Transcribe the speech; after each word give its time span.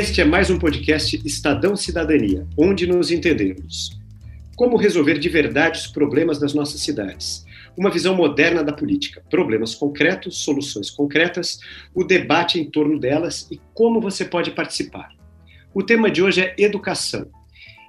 Este 0.00 0.22
é 0.22 0.24
mais 0.24 0.48
um 0.48 0.58
podcast 0.58 1.20
Estadão 1.26 1.76
Cidadania, 1.76 2.46
onde 2.56 2.86
nos 2.86 3.10
entendemos. 3.10 4.00
Como 4.56 4.78
resolver 4.78 5.18
de 5.18 5.28
verdade 5.28 5.78
os 5.78 5.88
problemas 5.88 6.38
das 6.38 6.54
nossas 6.54 6.80
cidades? 6.80 7.44
Uma 7.76 7.90
visão 7.90 8.14
moderna 8.14 8.64
da 8.64 8.72
política, 8.72 9.22
problemas 9.28 9.74
concretos, 9.74 10.38
soluções 10.38 10.88
concretas, 10.88 11.60
o 11.94 12.02
debate 12.02 12.58
em 12.58 12.64
torno 12.64 12.98
delas 12.98 13.46
e 13.50 13.60
como 13.74 14.00
você 14.00 14.24
pode 14.24 14.52
participar. 14.52 15.10
O 15.74 15.82
tema 15.82 16.10
de 16.10 16.22
hoje 16.22 16.40
é 16.40 16.54
educação. 16.56 17.26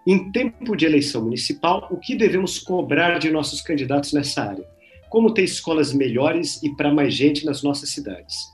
Em 0.06 0.34
tempo 0.34 0.76
de 0.76 0.86
eleição 0.86 1.24
municipal, 1.24 1.88
o 1.90 1.96
que 1.96 2.14
devemos 2.14 2.60
cobrar 2.60 3.20
de 3.20 3.32
nossos 3.32 3.62
candidatos 3.62 4.12
nessa 4.12 4.44
área? 4.44 4.68
Como 5.10 5.34
ter 5.34 5.46
escolas 5.46 5.94
melhores 5.94 6.62
e 6.62 6.76
para 6.76 6.94
mais 6.94 7.14
gente 7.14 7.46
nas 7.46 7.64
nossas 7.64 7.90
cidades? 7.90 8.52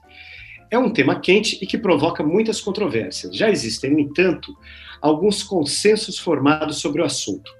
É 0.69 0.77
um 0.77 0.91
tema 0.91 1.19
quente 1.19 1.57
e 1.61 1.65
que 1.65 1.77
provoca 1.77 2.23
muitas 2.23 2.59
controvérsias. 2.59 3.35
Já 3.35 3.49
existem, 3.49 3.91
no 3.91 3.99
entanto, 3.99 4.55
alguns 5.01 5.41
consensos 5.41 6.19
formados 6.19 6.77
sobre 6.77 7.01
o 7.01 7.05
assunto. 7.05 7.51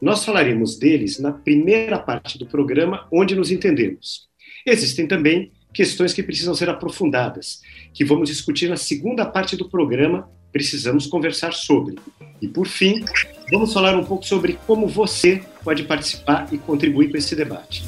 Nós 0.00 0.24
falaremos 0.24 0.78
deles 0.78 1.18
na 1.18 1.32
primeira 1.32 1.98
parte 1.98 2.38
do 2.38 2.46
programa, 2.46 3.06
onde 3.12 3.34
nos 3.34 3.50
entendemos. 3.50 4.26
Existem 4.66 5.06
também 5.06 5.52
questões 5.72 6.14
que 6.14 6.22
precisam 6.22 6.54
ser 6.54 6.70
aprofundadas, 6.70 7.60
que 7.92 8.04
vamos 8.04 8.28
discutir 8.28 8.68
na 8.68 8.76
segunda 8.76 9.26
parte 9.26 9.56
do 9.56 9.68
programa, 9.68 10.28
precisamos 10.50 11.06
conversar 11.06 11.52
sobre. 11.52 11.96
E, 12.40 12.48
por 12.48 12.66
fim, 12.66 13.04
vamos 13.50 13.72
falar 13.72 13.94
um 13.94 14.04
pouco 14.04 14.24
sobre 14.24 14.58
como 14.66 14.86
você 14.86 15.42
pode 15.62 15.84
participar 15.84 16.48
e 16.52 16.58
contribuir 16.58 17.10
com 17.10 17.18
esse 17.18 17.36
debate. 17.36 17.84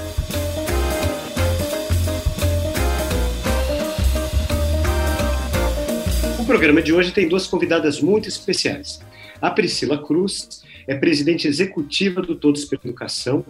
Programa 6.49 6.81
de 6.81 6.95
hoje 6.95 7.13
tem 7.13 7.29
duas 7.29 7.47
convidadas 7.47 8.01
muito 8.01 8.27
especiais. 8.27 9.03
A 9.39 9.51
Priscila 9.51 10.03
Cruz 10.03 10.63
é 10.87 10.95
presidente 10.95 11.47
executiva 11.47 12.23
do 12.23 12.35
Todos 12.35 12.65
pela 12.65 12.81
Educação, 12.87 13.45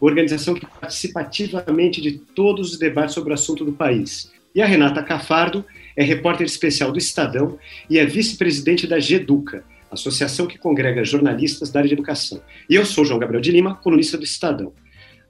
organização 0.00 0.54
que 0.54 0.64
participa 0.64 1.20
ativamente 1.20 2.00
de 2.00 2.12
todos 2.12 2.72
os 2.72 2.78
debates 2.78 3.14
sobre 3.14 3.32
o 3.32 3.34
assunto 3.34 3.66
do 3.66 3.74
país. 3.74 4.32
E 4.54 4.62
a 4.62 4.66
Renata 4.66 5.02
Cafardo 5.02 5.62
é 5.94 6.02
repórter 6.02 6.46
especial 6.46 6.90
do 6.90 6.96
Estadão 6.96 7.58
e 7.90 7.98
é 7.98 8.06
vice-presidente 8.06 8.86
da 8.86 8.98
GEDUCA, 8.98 9.62
associação 9.90 10.46
que 10.46 10.56
congrega 10.56 11.04
jornalistas 11.04 11.70
da 11.70 11.80
área 11.80 11.88
de 11.88 11.94
educação. 11.94 12.40
E 12.70 12.76
eu 12.76 12.86
sou 12.86 13.04
João 13.04 13.20
Gabriel 13.20 13.42
de 13.42 13.52
Lima, 13.52 13.74
colunista 13.74 14.16
do 14.16 14.24
Estadão. 14.24 14.72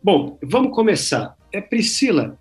Bom, 0.01 0.39
vamos 0.41 0.73
começar. 0.73 1.35
É 1.53 1.61
Priscila, 1.61 2.39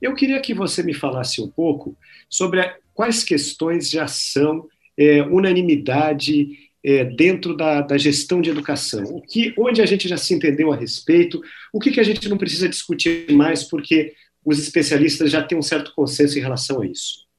eu 0.00 0.14
queria 0.14 0.40
que 0.40 0.54
você 0.54 0.84
me 0.84 0.94
falasse 0.94 1.42
um 1.42 1.48
pouco 1.48 1.96
sobre 2.28 2.60
a, 2.60 2.76
quais 2.94 3.24
questões 3.24 3.90
já 3.90 4.06
são 4.06 4.66
é, 4.96 5.22
unanimidade 5.22 6.48
é, 6.84 7.04
dentro 7.04 7.56
da, 7.56 7.80
da, 7.80 7.98
gestão 7.98 8.40
de 8.40 8.50
educação? 8.50 9.04
O 9.04 9.20
que, 9.20 9.54
onde 9.58 9.80
a 9.82 9.86
gente 9.86 10.08
já 10.08 10.16
se 10.16 10.34
entendeu 10.34 10.72
a 10.72 10.76
respeito? 10.76 11.40
O 11.72 11.78
que, 11.78 11.90
que 11.90 12.00
a 12.00 12.04
gente 12.04 12.28
não 12.28 12.38
precisa 12.38 12.68
discutir 12.68 13.32
mais 13.32 13.64
porque 13.64 14.14
os 14.44 14.58
especialistas 14.58 15.30
já 15.30 15.42
têm 15.42 15.58
um 15.58 15.62
certo 15.62 15.92
consenso 15.94 16.38
em 16.38 16.42
relação 16.42 16.80
a 16.82 16.86
isso? 16.86 17.29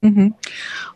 Uhum. 0.00 0.32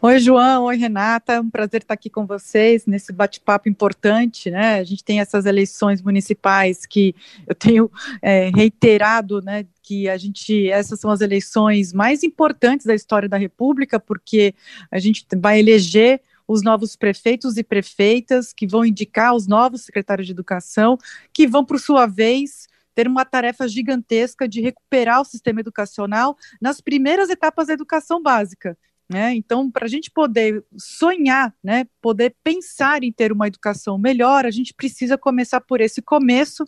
Oi, 0.01 0.21
João. 0.21 0.65
Oi, 0.65 0.77
Renata. 0.77 1.41
Um 1.41 1.51
prazer 1.51 1.83
estar 1.83 1.95
aqui 1.95 2.09
com 2.09 2.25
vocês 2.25 2.87
nesse 2.87 3.13
bate-papo 3.13 3.69
importante, 3.69 4.49
né? 4.49 4.79
A 4.79 4.85
gente 4.85 5.03
tem 5.03 5.19
essas 5.19 5.45
eleições 5.45 6.01
municipais 6.01 6.87
que 6.87 7.13
eu 7.45 7.55
tenho 7.55 7.91
é, 8.23 8.51
reiterado, 8.55 9.43
né? 9.43 9.67
Que 9.83 10.09
a 10.09 10.17
gente, 10.17 10.71
essas 10.71 11.01
são 11.01 11.11
as 11.11 11.21
eleições 11.21 11.93
mais 11.93 12.23
importantes 12.23 12.87
da 12.87 12.95
história 12.95 13.29
da 13.29 13.37
República, 13.37 13.99
porque 13.99 14.55
a 14.89 15.01
gente 15.01 15.27
vai 15.37 15.59
eleger 15.59 16.21
os 16.47 16.63
novos 16.63 16.95
prefeitos 16.95 17.57
e 17.57 17.65
prefeitas 17.65 18.53
que 18.53 18.69
vão 18.69 18.85
indicar 18.85 19.35
os 19.35 19.49
novos 19.49 19.83
secretários 19.83 20.27
de 20.27 20.33
educação, 20.33 20.97
que 21.33 21.45
vão, 21.45 21.65
por 21.65 21.81
sua 21.81 22.07
vez, 22.07 22.69
ter 22.95 23.09
uma 23.09 23.25
tarefa 23.25 23.67
gigantesca 23.67 24.47
de 24.47 24.61
recuperar 24.61 25.21
o 25.21 25.25
sistema 25.25 25.61
educacional 25.61 26.37
nas 26.61 26.81
primeiras 26.81 27.31
etapas 27.31 27.67
da 27.67 27.73
educação 27.73 28.23
básica. 28.23 28.77
Né? 29.13 29.35
Então, 29.35 29.71
para 29.71 29.85
a 29.85 29.89
gente 29.89 30.11
poder 30.11 30.65
sonhar, 30.77 31.55
né, 31.63 31.87
poder 32.01 32.35
pensar 32.43 33.03
em 33.03 33.13
ter 33.13 33.31
uma 33.31 33.47
educação 33.47 33.99
melhor, 33.99 34.47
a 34.47 34.51
gente 34.51 34.73
precisa 34.73 35.19
começar 35.19 35.61
por 35.61 35.81
esse 35.81 36.01
começo, 36.01 36.65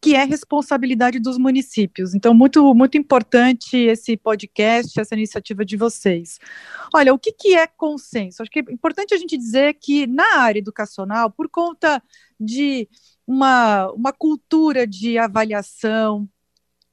que 0.00 0.16
é 0.16 0.24
responsabilidade 0.24 1.20
dos 1.20 1.38
municípios. 1.38 2.12
Então, 2.12 2.34
muito, 2.34 2.74
muito 2.74 2.98
importante 2.98 3.76
esse 3.76 4.16
podcast, 4.16 4.98
essa 4.98 5.14
iniciativa 5.14 5.64
de 5.64 5.76
vocês. 5.76 6.40
Olha, 6.92 7.14
o 7.14 7.18
que, 7.18 7.32
que 7.32 7.54
é 7.54 7.68
consenso? 7.68 8.42
Acho 8.42 8.50
que 8.50 8.58
é 8.58 8.72
importante 8.72 9.14
a 9.14 9.16
gente 9.16 9.38
dizer 9.38 9.74
que 9.74 10.06
na 10.08 10.38
área 10.38 10.58
educacional, 10.58 11.30
por 11.30 11.48
conta 11.48 12.02
de 12.38 12.88
uma, 13.24 13.92
uma 13.92 14.12
cultura 14.12 14.88
de 14.88 15.18
avaliação, 15.18 16.28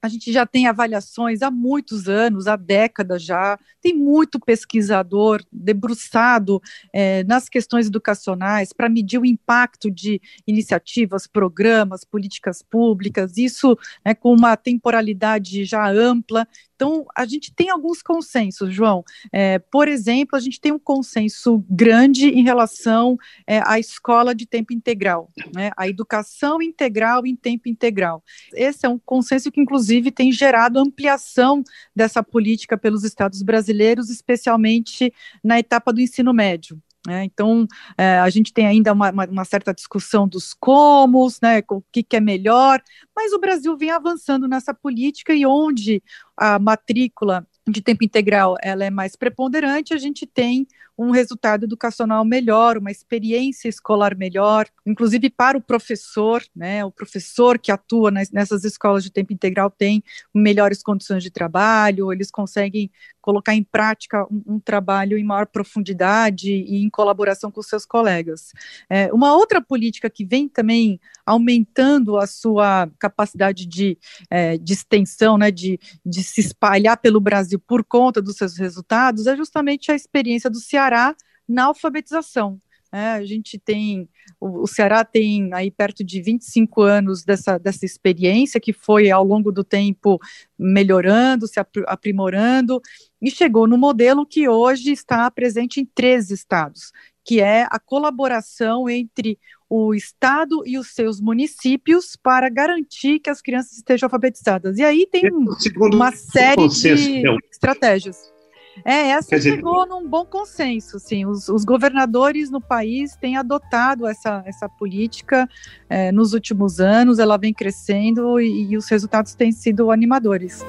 a 0.02 0.08
gente 0.08 0.32
já 0.32 0.46
tem 0.46 0.68
avaliações 0.68 1.42
há 1.42 1.52
muitos 1.52 2.08
anos, 2.08 2.48
há 2.48 2.56
décadas 2.56 3.24
já, 3.24 3.60
tem 3.82 3.94
muito 3.94 4.40
pesquisador 4.40 5.44
debruçado 5.52 6.62
é, 6.94 7.24
nas 7.26 7.50
questões 7.50 7.88
educacionais 7.88 8.72
para 8.72 8.90
medir 8.90 9.20
o 9.20 9.26
impacto 9.26 9.92
de 9.92 10.22
iniciativas, 10.48 11.28
programas, 11.28 12.04
políticas 12.04 12.62
públicas, 12.62 13.38
isso 13.38 13.78
né, 14.06 14.14
com 14.14 14.34
uma 14.34 14.56
temporalidade 14.56 15.66
já 15.66 15.90
ampla. 15.90 16.48
Então, 16.80 17.06
a 17.14 17.26
gente 17.26 17.54
tem 17.54 17.70
alguns 17.70 18.02
consensos, 18.02 18.74
João. 18.74 19.04
É, 19.34 19.60
por 19.60 19.90
exemplo, 19.90 20.38
a 20.38 20.40
gente 20.40 20.62
tem 20.62 20.72
um 20.72 20.80
consenso 20.80 21.62
grande 21.70 22.30
em 22.30 22.42
relação 22.42 23.18
é, 23.46 23.62
à 23.66 23.78
escola 23.78 24.34
de 24.34 24.46
tempo 24.46 24.72
integral, 24.72 25.30
né, 25.54 25.72
a 25.76 25.90
educação 25.90 26.62
integral 26.62 27.26
em 27.26 27.36
tempo 27.36 27.68
integral. 27.68 28.24
Esse 28.54 28.86
é 28.86 28.90
um 28.90 28.98
consenso 28.98 29.52
que, 29.52 29.60
inclusive, 29.60 30.10
tem 30.10 30.32
gerado 30.32 30.80
ampliação 30.80 31.66
dessa 31.94 32.24
política 32.24 32.78
pelos 32.78 33.04
estados 33.04 33.44
brasileiros, 33.44 34.10
especialmente 34.10 35.14
na 35.44 35.60
etapa 35.60 35.92
do 35.92 36.00
ensino 36.00 36.34
médio. 36.34 36.82
É, 37.08 37.24
então, 37.24 37.66
é, 37.98 38.20
a 38.20 38.30
gente 38.30 38.52
tem 38.52 38.68
ainda 38.68 38.92
uma, 38.92 39.10
uma, 39.10 39.46
certa 39.46 39.74
discussão 39.74 40.28
dos 40.28 40.54
comos, 40.54 41.40
né, 41.42 41.64
o 41.70 41.82
que, 41.92 42.04
que, 42.04 42.18
é 42.18 42.20
melhor, 42.20 42.82
mas 43.16 43.32
o 43.32 43.40
Brasil 43.40 43.78
vem 43.78 43.90
avançando 43.90 44.50
nessa 44.50 44.74
política 44.74 45.34
e 45.34 45.46
onde 45.46 46.04
a 46.36 46.60
matrícula 46.60 47.48
de 47.66 47.82
tempo 47.82 48.04
integral 48.04 48.58
ela 48.62 48.84
é 48.84 48.90
mais 48.90 49.16
preponderante, 49.16 49.94
a 49.94 49.98
gente 49.98 50.26
tem 50.26 50.68
um 51.00 51.12
resultado 51.12 51.64
educacional 51.64 52.26
melhor, 52.26 52.78
uma 52.78 52.92
experiência 52.92 53.70
escolar 53.70 54.18
melhor, 54.18 54.68
inclusive 54.86 55.30
para 55.30 55.58
o 55.58 55.62
professor, 55.62 56.44
né? 56.54 56.84
O 56.84 56.92
professor 56.92 57.58
que 57.58 57.72
atua 57.72 58.12
nessas 58.12 58.66
escolas 58.66 59.02
de 59.02 59.10
tempo 59.10 59.32
integral 59.32 59.72
tem 59.72 60.04
melhores 60.36 60.84
condições 60.84 61.24
de 61.24 61.32
trabalho, 61.32 62.12
eles 62.12 62.30
conseguem 62.30 62.92
colocar 63.22 63.54
em 63.54 63.64
prática 63.64 64.26
um, 64.26 64.56
um 64.56 64.60
trabalho 64.60 65.18
em 65.18 65.24
maior 65.24 65.46
profundidade 65.46 66.52
e 66.52 66.84
em 66.84 66.90
colaboração 66.90 67.50
com 67.50 67.62
seus 67.62 67.86
colegas. 67.86 68.52
É, 68.90 69.14
uma 69.14 69.34
outra 69.36 69.62
política 69.62 70.10
que 70.10 70.26
vem 70.26 70.50
também 70.50 71.00
aumentando 71.26 72.18
a 72.18 72.26
sua 72.26 72.90
capacidade 72.98 73.68
de, 73.68 73.98
é, 74.30 74.58
de 74.58 74.74
extensão, 74.74 75.38
né, 75.38 75.52
de, 75.52 75.80
de 76.04 76.24
se 76.24 76.42
espalhar 76.42 76.98
pelo 76.98 77.22
Brasil 77.22 77.60
por 77.60 77.84
conta 77.84 78.20
dos 78.22 78.36
seus 78.36 78.58
resultados, 78.58 79.28
é 79.28 79.38
justamente 79.38 79.92
a 79.92 79.96
experiência 79.96 80.50
do 80.50 80.60
Ceará 80.60 80.89
Ceará 80.90 81.16
na 81.48 81.66
alfabetização. 81.66 82.60
É, 82.92 83.12
a 83.12 83.24
gente 83.24 83.60
tem, 83.60 84.10
o, 84.40 84.64
o, 84.64 84.68
Ceará 84.68 85.06
tem 85.06 85.54
aí 85.54 85.70
perto 85.70 86.04
de 86.04 86.20
25 86.24 86.82
anos 86.82 87.24
dessa, 87.24 87.60
dessa 87.60 87.86
experiência, 87.86 88.60
que 88.60 88.74
foi 88.74 89.12
ao 89.12 89.24
longo 89.24 89.52
do 89.52 89.64
tempo 89.64 90.20
melhorando, 90.58 91.48
se 91.48 91.60
aprimorando, 91.86 92.82
e 93.22 93.30
chegou 93.30 93.68
no 93.68 93.78
modelo 93.78 94.26
que 94.26 94.50
hoje 94.50 94.92
está 94.92 95.30
presente 95.30 95.80
em 95.80 95.86
três 95.86 96.32
estados, 96.32 96.92
que 97.24 97.40
é 97.40 97.68
a 97.70 97.78
colaboração 97.78 98.90
entre 98.90 99.38
o 99.70 99.94
Estado 99.94 100.64
e 100.66 100.80
os 100.80 100.88
seus 100.96 101.22
municípios 101.22 102.16
para 102.16 102.50
garantir 102.50 103.20
que 103.20 103.30
as 103.30 103.40
crianças 103.40 103.74
estejam 103.74 104.08
alfabetizadas. 104.08 104.80
E 104.80 104.84
aí 104.84 105.06
tem 105.06 105.30
uma 105.76 106.12
série 106.12 106.68
de 106.68 107.24
estratégias. 107.52 108.39
É, 108.86 109.10
essa 109.10 109.30
Quer 109.30 109.42
chegou 109.42 109.84
dizer... 109.84 109.90
num 109.90 110.08
bom 110.08 110.26
consenso, 110.26 110.98
assim, 110.98 111.26
os, 111.26 111.50
os, 111.50 111.66
governadores 111.66 112.50
no 112.50 112.62
país 112.62 113.16
têm 113.16 113.36
adotado 113.36 114.08
essa, 114.08 114.42
essa 114.46 114.70
política 114.70 115.48
é, 115.90 116.12
nos 116.12 116.34
últimos 116.34 116.80
anos, 116.80 117.20
ela 117.20 117.38
vem 117.38 117.54
crescendo 117.54 118.40
e, 118.40 118.72
e 118.72 118.78
os 118.78 118.90
resultados 118.90 119.36
têm 119.36 119.52
sido 119.52 119.92
animadores. 119.92 120.64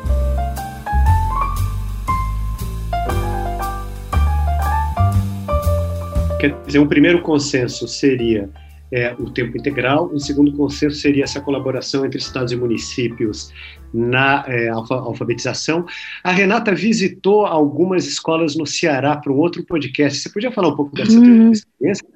Quer 6.41 6.59
dizer, 6.65 6.79
um 6.79 6.89
primeiro 6.89 7.21
consenso 7.21 7.87
seria 7.87 8.49
é, 8.91 9.15
o 9.19 9.31
tempo 9.31 9.57
integral. 9.57 10.11
O 10.13 10.19
segundo 10.19 10.53
consenso 10.53 10.97
seria 10.97 11.25
essa 11.25 11.41
colaboração 11.41 12.05
entre 12.05 12.19
estados 12.19 12.51
e 12.51 12.57
municípios 12.57 13.53
na 13.93 14.45
é, 14.47 14.69
alfabetização. 14.69 15.85
A 16.23 16.33
Renata 16.33 16.75
visitou 16.75 17.47
algumas 17.47 18.07
escolas 18.07 18.57
no 18.57 18.67
Ceará 18.67 19.17
para 19.17 19.33
um 19.33 19.39
outro 19.39 19.65
podcast. 19.65 20.19
Você 20.19 20.31
podia 20.31 20.53
falar 20.53 20.69
um 20.69 20.77
pouco 20.77 20.95
dessa 20.95 21.19
uhum. 21.19 21.51
experiência? 21.51 22.07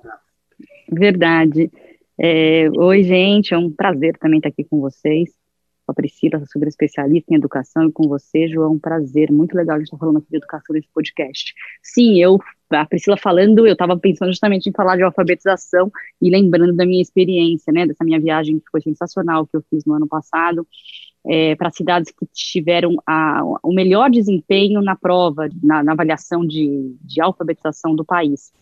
Verdade. 0.90 1.70
É, 2.18 2.68
oi, 2.70 3.02
gente, 3.02 3.52
é 3.52 3.58
um 3.58 3.70
prazer 3.70 4.16
também 4.18 4.38
estar 4.38 4.48
aqui 4.48 4.64
com 4.64 4.80
vocês 4.80 5.30
com 5.84 5.92
a 5.92 5.94
Priscila, 5.94 6.42
super 6.46 6.66
especialista 6.66 7.32
em 7.32 7.36
educação, 7.36 7.88
e 7.88 7.92
com 7.92 8.08
você, 8.08 8.48
João, 8.48 8.72
um 8.72 8.78
prazer, 8.78 9.30
muito 9.30 9.54
legal 9.54 9.76
a 9.76 9.78
gente 9.78 9.86
estar 9.86 9.98
falando 9.98 10.18
aqui 10.18 10.30
de 10.30 10.36
educação 10.38 10.74
nesse 10.74 10.88
podcast. 10.92 11.54
Sim, 11.82 12.20
eu, 12.20 12.38
a 12.70 12.86
Priscila 12.86 13.16
falando, 13.16 13.66
eu 13.66 13.74
estava 13.74 13.96
pensando 13.98 14.30
justamente 14.30 14.68
em 14.68 14.72
falar 14.72 14.96
de 14.96 15.02
alfabetização 15.02 15.92
e 16.20 16.30
lembrando 16.30 16.74
da 16.74 16.86
minha 16.86 17.02
experiência, 17.02 17.72
né, 17.72 17.86
dessa 17.86 18.04
minha 18.04 18.20
viagem 18.20 18.58
que 18.58 18.70
foi 18.70 18.80
sensacional, 18.80 19.46
que 19.46 19.56
eu 19.56 19.64
fiz 19.68 19.84
no 19.84 19.94
ano 19.94 20.08
passado, 20.08 20.66
é, 21.26 21.54
para 21.56 21.70
cidades 21.70 22.12
que 22.12 22.26
tiveram 22.32 22.96
a, 23.06 23.42
o 23.62 23.72
melhor 23.72 24.10
desempenho 24.10 24.82
na 24.82 24.94
prova, 24.94 25.48
na, 25.62 25.82
na 25.82 25.92
avaliação 25.92 26.46
de, 26.46 26.96
de 27.02 27.20
alfabetização 27.20 27.94
do 27.94 28.04
país 28.04 28.52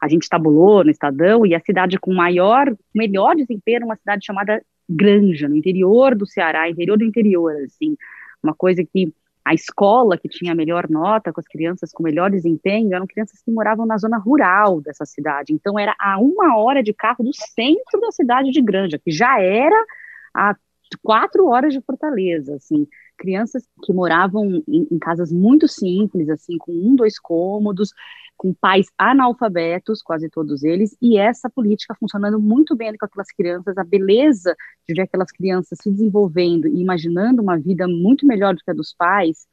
a 0.00 0.08
gente 0.08 0.28
tabulou 0.28 0.84
no 0.84 0.90
Estadão, 0.90 1.46
e 1.46 1.54
a 1.54 1.60
cidade 1.60 1.98
com 1.98 2.12
maior, 2.12 2.74
melhor 2.94 3.34
desempenho 3.34 3.76
era 3.76 3.84
uma 3.84 3.96
cidade 3.96 4.24
chamada 4.24 4.62
Granja, 4.88 5.48
no 5.48 5.56
interior 5.56 6.14
do 6.14 6.26
Ceará, 6.26 6.68
interior 6.68 6.96
do 6.96 7.04
interior, 7.04 7.52
assim, 7.64 7.96
uma 8.42 8.54
coisa 8.54 8.84
que 8.84 9.12
a 9.44 9.54
escola 9.54 10.18
que 10.18 10.28
tinha 10.28 10.52
a 10.52 10.56
melhor 10.56 10.88
nota, 10.88 11.32
com 11.32 11.40
as 11.40 11.46
crianças 11.46 11.92
com 11.92 12.02
melhor 12.02 12.30
desempenho, 12.30 12.94
eram 12.94 13.06
crianças 13.06 13.40
que 13.42 13.50
moravam 13.50 13.86
na 13.86 13.96
zona 13.96 14.18
rural 14.18 14.80
dessa 14.80 15.06
cidade. 15.06 15.52
Então, 15.52 15.78
era 15.78 15.94
a 16.00 16.18
uma 16.18 16.56
hora 16.56 16.82
de 16.82 16.92
carro 16.92 17.24
do 17.24 17.32
centro 17.32 18.00
da 18.00 18.10
cidade 18.10 18.50
de 18.50 18.60
Granja, 18.60 18.98
que 18.98 19.10
já 19.10 19.40
era 19.40 19.76
a 20.34 20.56
quatro 21.02 21.46
horas 21.46 21.72
de 21.72 21.80
Fortaleza, 21.80 22.56
assim. 22.56 22.86
Crianças 23.16 23.66
que 23.82 23.92
moravam 23.92 24.62
em, 24.68 24.86
em 24.90 24.98
casas 24.98 25.32
muito 25.32 25.66
simples, 25.66 26.28
assim, 26.28 26.58
com 26.58 26.72
um, 26.72 26.94
dois 26.94 27.18
cômodos, 27.18 27.92
com 28.36 28.52
pais 28.52 28.86
analfabetos, 28.98 30.02
quase 30.02 30.28
todos 30.28 30.62
eles, 30.62 30.96
e 31.00 31.18
essa 31.18 31.48
política 31.48 31.94
funcionando 31.98 32.38
muito 32.38 32.76
bem 32.76 32.94
com 32.96 33.06
aquelas 33.06 33.32
crianças, 33.32 33.76
a 33.78 33.84
beleza 33.84 34.54
de 34.86 34.94
ver 34.94 35.02
aquelas 35.02 35.32
crianças 35.32 35.78
se 35.80 35.90
desenvolvendo 35.90 36.68
e 36.68 36.80
imaginando 36.80 37.42
uma 37.42 37.58
vida 37.58 37.88
muito 37.88 38.26
melhor 38.26 38.54
do 38.54 38.60
que 38.62 38.70
a 38.70 38.74
dos 38.74 38.94
pais, 38.94 39.46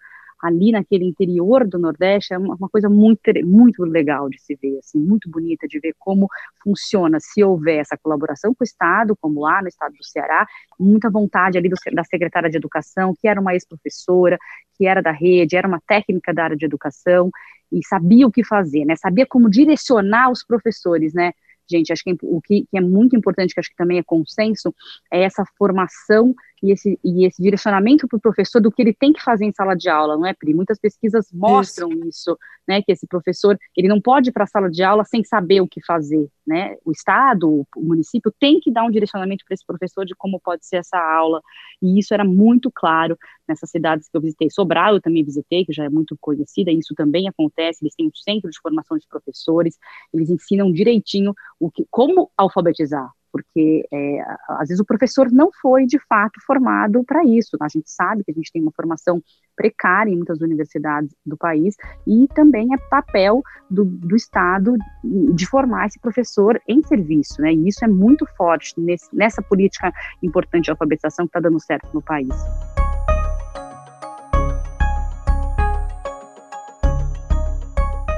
ali 0.44 0.74
naquele 0.74 1.06
interior 1.06 1.66
do 1.66 1.80
Nordeste 1.80 2.34
é 2.34 2.38
uma, 2.38 2.68
coisa 2.68 2.90
muito, 2.90 3.22
muito 3.46 3.84
legal 3.86 4.30
de 4.30 4.42
se 4.42 4.56
ver, 4.62 4.78
assim, 4.80 5.00
muito 5.00 5.30
bonita 5.30 5.66
de 5.70 5.80
ver 5.80 5.96
como 5.98 6.28
funciona 6.62 7.18
se 7.22 7.42
houver 7.42 7.78
essa 7.78 7.98
colaboração 7.98 8.54
com 8.54 8.62
o 8.62 8.66
Estado, 8.66 9.16
como 9.22 9.40
lá 9.40 9.62
no 9.62 9.70
estado 9.70 9.94
do 9.94 10.04
Ceará, 10.04 10.46
muita 10.78 11.10
vontade 11.10 11.58
ali 11.58 11.70
do, 11.70 11.78
da 11.94 12.04
secretária 12.04 12.50
de 12.50 12.58
Educação, 12.58 13.16
que 13.18 13.26
era 13.26 13.40
uma 13.40 13.54
ex-professora, 13.54 14.38
que 14.78 14.86
era 14.86 15.02
da 15.02 15.12
rede, 15.12 15.56
era 15.56 15.68
uma 15.68 15.80
técnica 15.88 16.34
da 16.34 16.44
área 16.44 16.58
de 16.58 16.66
educação, 16.66 17.32
e 17.72 17.80
sabia 17.88 18.28
o 18.28 18.32
que 18.32 18.44
fazer, 18.44 18.84
né? 18.84 18.98
Sabia 18.98 19.26
como 19.26 19.50
direcionar 19.50 20.30
os 20.30 20.44
professores, 20.44 21.14
né? 21.14 21.32
Gente, 21.70 21.94
acho 21.94 22.04
que 22.04 22.16
o 22.22 22.42
que, 22.42 22.66
que 22.70 22.78
é 22.78 22.82
muito 22.82 23.16
importante, 23.16 23.54
que 23.54 23.60
acho 23.62 23.70
que 23.70 23.76
também 23.78 23.98
é 23.98 24.04
consenso, 24.04 24.76
é 25.12 25.24
essa 25.24 25.46
formação 25.58 26.36
e 26.64 26.72
esse, 26.72 26.98
e 27.04 27.26
esse 27.26 27.42
direcionamento 27.44 28.08
para 28.08 28.16
o 28.16 28.22
professor 28.22 28.62
do 28.62 28.72
que 28.72 28.82
ele 28.82 28.94
tem 28.94 29.12
que 29.12 29.22
fazer 29.22 29.44
em 29.44 29.52
sala 29.52 29.76
de 29.76 29.90
aula, 29.90 30.16
não 30.16 30.26
é, 30.26 30.34
Pri? 30.34 30.54
Muitas 30.54 30.80
pesquisas 30.80 31.30
mostram 31.34 31.92
isso, 31.92 32.08
isso 32.08 32.38
né, 32.66 32.82
que 32.82 32.94
esse 32.94 33.06
professor, 33.06 33.60
ele 33.76 33.90
não 33.90 34.00
pode 34.00 34.30
ir 34.30 34.32
para 34.32 34.46
a 34.46 34.48
sala 34.48 34.72
de 34.72 34.82
aula 34.82 35.04
sem 35.04 35.26
saber 35.26 35.60
o 35.60 35.68
que 35.68 35.84
fazer, 35.86 36.26
né? 36.48 36.78
O 36.86 36.92
Estado, 36.92 37.68
o 37.76 37.82
município 37.82 38.34
tem 38.40 38.62
que 38.62 38.72
dar 38.72 38.86
um 38.86 38.90
direcionamento 38.90 39.44
para 39.46 39.54
esse 39.54 39.66
professor 39.66 40.06
de 40.06 40.16
como 40.16 40.40
pode 40.40 40.66
ser 40.66 40.78
essa 40.78 40.98
aula, 40.98 41.42
e 41.82 42.00
isso 42.00 42.14
era 42.14 42.24
muito 42.24 42.72
claro 42.72 43.18
nessas 43.46 43.70
cidades 43.70 44.08
que 44.08 44.16
eu 44.16 44.22
visitei. 44.22 44.50
Sobral 44.50 44.94
eu 44.94 45.02
também 45.02 45.22
visitei, 45.22 45.66
que 45.66 45.74
já 45.74 45.84
é 45.84 45.90
muito 45.90 46.18
conhecida, 46.22 46.72
e 46.72 46.80
isso 46.80 46.96
também 46.96 47.28
acontece, 47.28 47.84
eles 47.84 47.94
têm 47.94 48.08
um 48.08 48.16
centro 48.16 48.50
de 48.50 48.60
formação 48.62 48.98
de 48.98 49.06
professores, 49.10 49.78
eles 50.14 50.30
ensinam 50.30 50.72
direitinho 50.72 51.34
o 51.60 51.70
que, 51.70 51.86
como 51.92 52.32
alfabetizar, 52.38 53.12
porque 53.34 53.84
é, 53.92 54.22
às 54.48 54.70
vezes 54.70 54.80
o 54.80 54.86
professor 54.86 55.32
não 55.32 55.50
foi 55.60 55.88
de 55.88 55.98
fato 56.08 56.40
formado 56.46 57.04
para 57.04 57.26
isso. 57.26 57.58
A 57.60 57.68
gente 57.68 57.90
sabe 57.90 58.24
que 58.24 58.30
a 58.30 58.34
gente 58.34 58.52
tem 58.52 58.62
uma 58.62 58.72
formação 58.72 59.20
precária 59.56 60.12
em 60.12 60.16
muitas 60.16 60.40
universidades 60.40 61.12
do 61.26 61.36
país 61.36 61.76
e 62.06 62.28
também 62.36 62.68
é 62.72 62.78
papel 62.90 63.42
do, 63.70 63.84
do 63.84 64.16
Estado 64.16 64.76
de 65.04 65.48
formar 65.48 65.88
esse 65.88 66.00
professor 66.00 66.62
em 66.68 66.84
serviço, 66.84 67.42
né? 67.42 67.52
E 67.52 67.68
isso 67.68 67.84
é 67.84 67.88
muito 67.88 68.26
forte 68.38 68.74
nesse, 68.78 69.14
nessa 69.16 69.42
política 69.42 69.92
importante 70.22 70.66
de 70.66 70.72
alfabetização 70.72 71.26
que 71.26 71.30
está 71.30 71.40
dando 71.40 71.60
certo 71.60 71.90
no 71.92 72.02
país. 72.04 72.36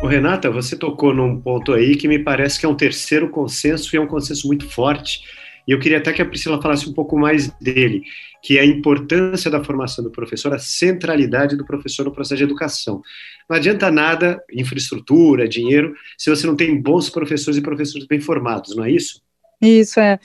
Renata, 0.06 0.50
você 0.50 0.76
tocou 0.76 1.14
num 1.14 1.40
ponto 1.40 1.74
aí 1.74 1.96
que 1.96 2.08
me 2.08 2.20
parece 2.20 2.60
que 2.60 2.66
é 2.66 2.70
um 2.70 2.76
terceiro 2.76 3.30
consenso 3.30 3.96
e 3.96 3.98
é 3.98 4.02
um 4.02 4.08
consenso 4.08 4.48
muito 4.48 4.70
forte. 4.70 5.22
E 5.68 5.72
eu 5.72 5.80
queria 5.80 5.98
até 5.98 6.14
que 6.14 6.22
a 6.22 6.26
Priscila 6.26 6.62
falasse 6.62 6.88
um 6.88 6.94
pouco 6.94 7.18
mais 7.18 7.50
dele, 7.60 8.04
que 8.42 8.58
é 8.58 8.62
a 8.62 8.66
importância 8.66 9.50
da 9.50 9.64
formação 9.64 10.04
do 10.04 10.12
professor, 10.12 10.54
a 10.54 10.60
centralidade 10.60 11.56
do 11.56 11.66
professor 11.66 12.06
no 12.06 12.12
processo 12.12 12.38
de 12.38 12.44
educação. 12.44 13.02
Não 13.50 13.58
adianta 13.58 13.90
nada, 13.90 14.42
infraestrutura, 14.54 15.48
dinheiro, 15.48 15.96
se 16.18 16.30
você 16.30 16.46
não 16.46 16.56
tem 16.56 16.80
bons 16.80 17.10
professores 17.10 17.58
e 17.58 17.62
professores 17.62 18.06
bem 18.08 18.20
formados, 18.20 18.76
não 18.76 18.84
é 18.84 18.92
isso? 18.92 19.22
Isso 19.62 20.00
é. 20.00 20.20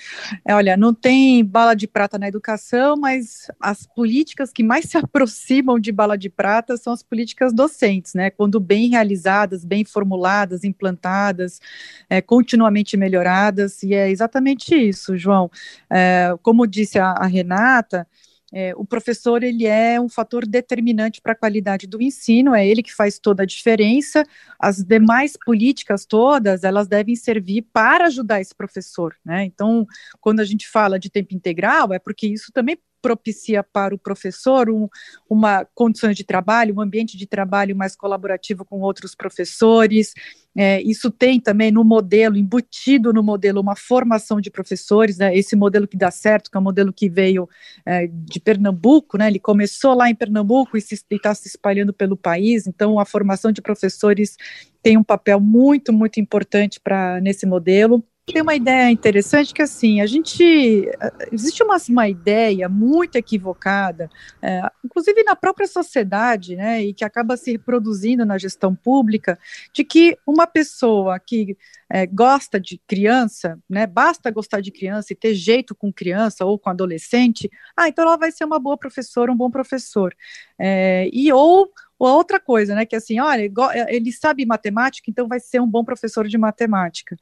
é. 0.46 0.54
Olha, 0.54 0.76
não 0.76 0.92
tem 0.92 1.44
bala 1.44 1.74
de 1.74 1.86
prata 1.86 2.18
na 2.18 2.28
educação, 2.28 2.96
mas 2.96 3.50
as 3.60 3.86
políticas 3.86 4.52
que 4.52 4.62
mais 4.62 4.86
se 4.90 4.98
aproximam 4.98 5.78
de 5.78 5.92
bala 5.92 6.16
de 6.16 6.28
prata 6.28 6.76
são 6.76 6.92
as 6.92 7.02
políticas 7.02 7.52
docentes, 7.52 8.14
né? 8.14 8.30
Quando 8.30 8.58
bem 8.58 8.90
realizadas, 8.90 9.64
bem 9.64 9.84
formuladas, 9.84 10.64
implantadas, 10.64 11.60
é, 12.08 12.20
continuamente 12.20 12.96
melhoradas, 12.96 13.82
e 13.82 13.94
é 13.94 14.10
exatamente 14.10 14.74
isso, 14.74 15.16
João. 15.16 15.50
É, 15.88 16.34
como 16.42 16.66
disse 16.66 16.98
a, 16.98 17.10
a 17.10 17.26
Renata, 17.26 18.06
é, 18.52 18.74
o 18.76 18.84
professor 18.84 19.42
ele 19.42 19.66
é 19.66 20.00
um 20.00 20.08
fator 20.08 20.46
determinante 20.46 21.20
para 21.20 21.32
a 21.32 21.36
qualidade 21.36 21.86
do 21.86 22.02
ensino, 22.02 22.54
é 22.54 22.66
ele 22.66 22.82
que 22.82 22.94
faz 22.94 23.18
toda 23.18 23.42
a 23.44 23.46
diferença. 23.46 24.24
As 24.58 24.82
demais 24.82 25.36
políticas 25.36 26.04
todas, 26.04 26.64
elas 26.64 26.88
devem 26.88 27.14
servir 27.14 27.62
para 27.72 28.06
ajudar 28.06 28.40
esse 28.40 28.54
professor, 28.54 29.14
né? 29.24 29.44
Então, 29.44 29.86
quando 30.20 30.40
a 30.40 30.44
gente 30.44 30.68
fala 30.68 30.98
de 30.98 31.10
tempo 31.10 31.34
integral, 31.34 31.92
é 31.92 31.98
porque 31.98 32.26
isso 32.26 32.50
também 32.52 32.76
propicia 33.00 33.62
para 33.62 33.94
o 33.94 33.98
professor 33.98 34.70
um, 34.70 34.88
uma 35.28 35.64
condições 35.74 36.16
de 36.16 36.24
trabalho, 36.24 36.74
um 36.76 36.80
ambiente 36.80 37.16
de 37.16 37.26
trabalho 37.26 37.74
mais 37.74 37.96
colaborativo 37.96 38.64
com 38.64 38.80
outros 38.80 39.14
professores. 39.14 40.12
É, 40.56 40.82
isso 40.82 41.10
tem 41.10 41.40
também 41.40 41.70
no 41.70 41.84
modelo, 41.84 42.36
embutido 42.36 43.12
no 43.12 43.22
modelo, 43.22 43.60
uma 43.60 43.76
formação 43.76 44.40
de 44.40 44.50
professores, 44.50 45.18
né, 45.18 45.36
esse 45.36 45.54
modelo 45.54 45.86
que 45.86 45.96
dá 45.96 46.10
certo, 46.10 46.50
que 46.50 46.56
é 46.56 46.60
um 46.60 46.64
modelo 46.64 46.92
que 46.92 47.08
veio 47.08 47.48
é, 47.86 48.08
de 48.08 48.40
Pernambuco, 48.40 49.16
né, 49.16 49.28
ele 49.28 49.38
começou 49.38 49.94
lá 49.94 50.10
em 50.10 50.14
Pernambuco 50.14 50.76
e 50.76 50.80
está 50.80 51.34
se 51.34 51.46
espalhando 51.46 51.92
pelo 51.92 52.16
país, 52.16 52.66
então 52.66 52.98
a 52.98 53.04
formação 53.04 53.52
de 53.52 53.62
professores 53.62 54.36
tem 54.82 54.96
um 54.96 55.04
papel 55.04 55.38
muito, 55.40 55.92
muito 55.92 56.18
importante 56.18 56.80
para 56.80 57.20
nesse 57.20 57.46
modelo. 57.46 58.04
Tem 58.32 58.42
uma 58.42 58.54
ideia 58.54 58.90
interessante 58.90 59.52
que 59.52 59.62
assim, 59.62 60.00
a 60.00 60.06
gente 60.06 60.88
existe 61.32 61.62
uma, 61.62 61.76
uma 61.88 62.08
ideia 62.08 62.68
muito 62.68 63.16
equivocada, 63.16 64.08
é, 64.40 64.62
inclusive 64.84 65.22
na 65.24 65.34
própria 65.34 65.66
sociedade, 65.66 66.54
né, 66.54 66.82
e 66.82 66.94
que 66.94 67.04
acaba 67.04 67.36
se 67.36 67.52
reproduzindo 67.52 68.24
na 68.24 68.38
gestão 68.38 68.74
pública, 68.74 69.38
de 69.72 69.84
que 69.84 70.16
uma 70.26 70.46
pessoa 70.46 71.18
que 71.18 71.56
é, 71.88 72.06
gosta 72.06 72.60
de 72.60 72.80
criança, 72.86 73.58
né, 73.68 73.86
basta 73.86 74.30
gostar 74.30 74.60
de 74.60 74.70
criança 74.70 75.12
e 75.12 75.16
ter 75.16 75.34
jeito 75.34 75.74
com 75.74 75.92
criança 75.92 76.44
ou 76.44 76.58
com 76.58 76.70
adolescente, 76.70 77.50
ah, 77.76 77.88
então 77.88 78.04
ela 78.04 78.16
vai 78.16 78.30
ser 78.30 78.44
uma 78.44 78.58
boa 78.58 78.76
professora, 78.76 79.32
um 79.32 79.36
bom 79.36 79.50
professor, 79.50 80.14
é, 80.58 81.08
e 81.12 81.32
ou 81.32 81.68
outra 81.98 82.40
coisa, 82.40 82.74
né, 82.74 82.86
que 82.86 82.96
assim, 82.96 83.20
olha, 83.20 83.50
ele 83.88 84.10
sabe 84.12 84.46
matemática, 84.46 85.10
então 85.10 85.28
vai 85.28 85.38
ser 85.38 85.60
um 85.60 85.66
bom 85.66 85.84
professor 85.84 86.26
de 86.26 86.38
matemática. 86.38 87.16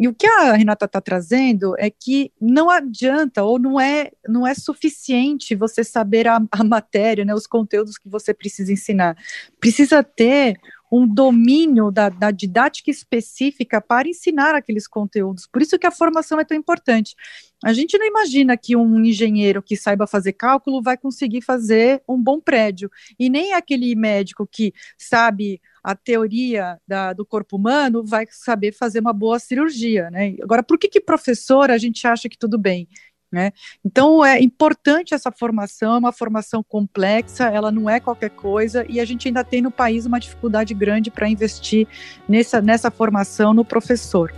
E 0.00 0.08
o 0.08 0.14
que 0.14 0.26
a 0.26 0.54
Renata 0.54 0.86
está 0.86 0.98
trazendo 0.98 1.74
é 1.78 1.90
que 1.90 2.32
não 2.40 2.70
adianta 2.70 3.44
ou 3.44 3.58
não 3.58 3.78
é, 3.78 4.10
não 4.26 4.46
é 4.46 4.54
suficiente 4.54 5.54
você 5.54 5.84
saber 5.84 6.26
a, 6.26 6.40
a 6.50 6.64
matéria, 6.64 7.22
né, 7.22 7.34
os 7.34 7.46
conteúdos 7.46 7.98
que 7.98 8.08
você 8.08 8.32
precisa 8.32 8.72
ensinar. 8.72 9.14
Precisa 9.60 10.02
ter 10.02 10.58
um 10.90 11.06
domínio 11.06 11.90
da, 11.90 12.08
da, 12.08 12.30
didática 12.30 12.90
específica 12.90 13.78
para 13.78 14.08
ensinar 14.08 14.54
aqueles 14.54 14.88
conteúdos. 14.88 15.46
Por 15.46 15.60
isso 15.60 15.78
que 15.78 15.86
a 15.86 15.90
formação 15.90 16.40
é 16.40 16.44
tão 16.44 16.56
importante. 16.56 17.14
A 17.62 17.74
gente 17.74 17.98
não 17.98 18.06
imagina 18.06 18.56
que 18.56 18.74
um 18.74 19.04
engenheiro 19.04 19.62
que 19.62 19.76
saiba 19.76 20.06
fazer 20.06 20.32
cálculo 20.32 20.82
vai 20.82 20.96
conseguir 20.96 21.42
fazer 21.42 22.02
um 22.08 22.20
bom 22.20 22.40
prédio, 22.40 22.90
e 23.18 23.28
nem 23.28 23.52
aquele 23.52 23.94
médico 23.94 24.48
que 24.50 24.72
sabe 24.96 25.60
a 25.82 25.94
teoria 25.94 26.78
da, 26.86 27.12
do 27.12 27.24
corpo 27.24 27.56
humano, 27.56 28.04
vai 28.04 28.26
saber 28.30 28.72
fazer 28.72 29.00
uma 29.00 29.12
boa 29.12 29.38
cirurgia, 29.38 30.10
né? 30.10 30.36
Agora, 30.42 30.62
por 30.62 30.78
que 30.78 30.88
que 30.88 31.00
professor 31.00 31.70
a 31.70 31.78
gente 31.78 32.06
acha 32.06 32.28
que 32.28 32.38
tudo 32.38 32.58
bem? 32.58 32.88
Né? 33.32 33.52
Então 33.84 34.24
é 34.24 34.40
importante 34.40 35.14
essa 35.14 35.30
formação, 35.30 35.94
é 35.94 35.98
uma 35.98 36.12
formação 36.12 36.64
complexa, 36.64 37.44
ela 37.44 37.70
não 37.70 37.88
é 37.88 38.00
qualquer 38.00 38.30
coisa, 38.30 38.84
e 38.88 38.98
a 38.98 39.04
gente 39.04 39.28
ainda 39.28 39.44
tem 39.44 39.62
no 39.62 39.70
país 39.70 40.04
uma 40.04 40.18
dificuldade 40.18 40.74
grande 40.74 41.12
para 41.12 41.28
investir 41.28 41.86
nessa, 42.28 42.60
nessa 42.60 42.90
formação 42.90 43.54
no 43.54 43.64
professor. 43.64 44.32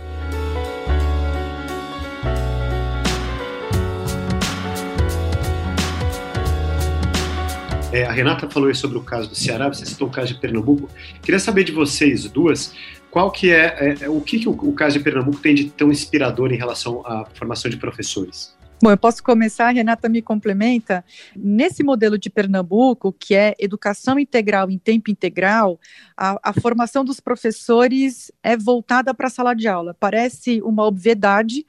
É, 7.93 8.05
a 8.05 8.11
Renata 8.11 8.49
falou 8.49 8.73
sobre 8.73 8.97
o 8.97 9.03
caso 9.03 9.29
do 9.29 9.35
Ceará, 9.35 9.67
você 9.67 9.85
citou 9.85 10.07
o 10.07 10.11
caso 10.11 10.33
de 10.33 10.39
Pernambuco. 10.39 10.89
Queria 11.21 11.39
saber 11.39 11.63
de 11.63 11.71
vocês 11.71 12.27
duas, 12.27 12.73
qual 13.11 13.29
que 13.29 13.51
é, 13.51 13.95
é 14.01 14.09
o 14.09 14.19
que, 14.19 14.39
que 14.39 14.49
o, 14.49 14.51
o, 14.51 14.73
caso 14.73 14.97
de 14.97 15.03
Pernambuco 15.03 15.37
tem 15.37 15.53
de 15.53 15.69
tão 15.69 15.91
inspirador 15.91 16.51
em 16.51 16.57
relação 16.57 17.05
à 17.05 17.23
formação 17.35 17.69
de 17.69 17.77
professores? 17.77 18.57
Bom, 18.81 18.89
eu 18.89 18.97
posso 18.97 19.23
começar, 19.23 19.67
a 19.67 19.71
Renata 19.71 20.09
me 20.09 20.23
complementa. 20.23 21.05
Nesse 21.35 21.83
modelo 21.83 22.17
de 22.17 22.31
Pernambuco, 22.31 23.13
que 23.13 23.35
é 23.35 23.53
educação 23.59 24.17
integral 24.17 24.71
em 24.71 24.79
tempo 24.79 25.11
integral, 25.11 25.79
a, 26.17 26.49
a 26.49 26.51
formação 26.51 27.05
dos 27.05 27.19
professores 27.19 28.31
é 28.41 28.57
voltada 28.57 29.13
para 29.13 29.27
a 29.27 29.29
sala 29.29 29.53
de 29.53 29.67
aula. 29.67 29.95
Parece 29.99 30.61
uma 30.63 30.83
obviedade, 30.83 31.63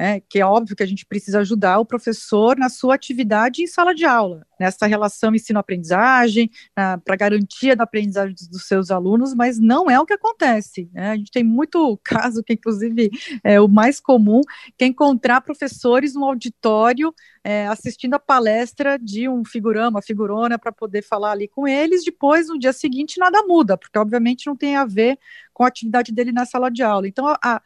é, 0.00 0.18
que 0.18 0.40
é 0.40 0.46
óbvio 0.46 0.74
que 0.74 0.82
a 0.82 0.86
gente 0.86 1.04
precisa 1.04 1.40
ajudar 1.40 1.78
o 1.78 1.84
professor 1.84 2.56
na 2.56 2.70
sua 2.70 2.94
atividade 2.94 3.62
em 3.62 3.66
sala 3.66 3.94
de 3.94 4.06
aula, 4.06 4.46
nessa 4.58 4.86
relação 4.86 5.34
ensino-aprendizagem, 5.34 6.50
para 7.04 7.16
garantia 7.16 7.76
da 7.76 7.84
aprendizagem 7.84 8.34
dos 8.50 8.66
seus 8.66 8.90
alunos, 8.90 9.34
mas 9.34 9.58
não 9.58 9.90
é 9.90 10.00
o 10.00 10.06
que 10.06 10.14
acontece. 10.14 10.88
Né? 10.94 11.10
A 11.10 11.16
gente 11.16 11.30
tem 11.30 11.44
muito 11.44 12.00
caso, 12.02 12.42
que 12.42 12.54
inclusive 12.54 13.10
é 13.44 13.60
o 13.60 13.68
mais 13.68 14.00
comum, 14.00 14.40
que 14.78 14.84
é 14.84 14.86
encontrar 14.86 15.42
professores 15.42 16.14
no 16.14 16.24
auditório 16.24 17.14
é, 17.44 17.66
assistindo 17.66 18.14
a 18.14 18.18
palestra 18.18 18.98
de 18.98 19.28
um 19.28 19.44
figurão, 19.44 19.90
uma 19.90 20.02
figurona, 20.02 20.58
para 20.58 20.72
poder 20.72 21.02
falar 21.02 21.32
ali 21.32 21.48
com 21.48 21.66
eles, 21.68 22.04
depois, 22.04 22.48
no 22.48 22.58
dia 22.58 22.72
seguinte, 22.72 23.18
nada 23.18 23.42
muda, 23.42 23.76
porque 23.76 23.98
obviamente 23.98 24.46
não 24.46 24.56
tem 24.56 24.76
a 24.76 24.84
ver 24.84 25.18
com 25.52 25.64
a 25.64 25.68
atividade 25.68 26.12
dele 26.12 26.32
na 26.32 26.46
sala 26.46 26.70
de 26.70 26.82
aula. 26.82 27.06
Então, 27.06 27.26
a, 27.42 27.60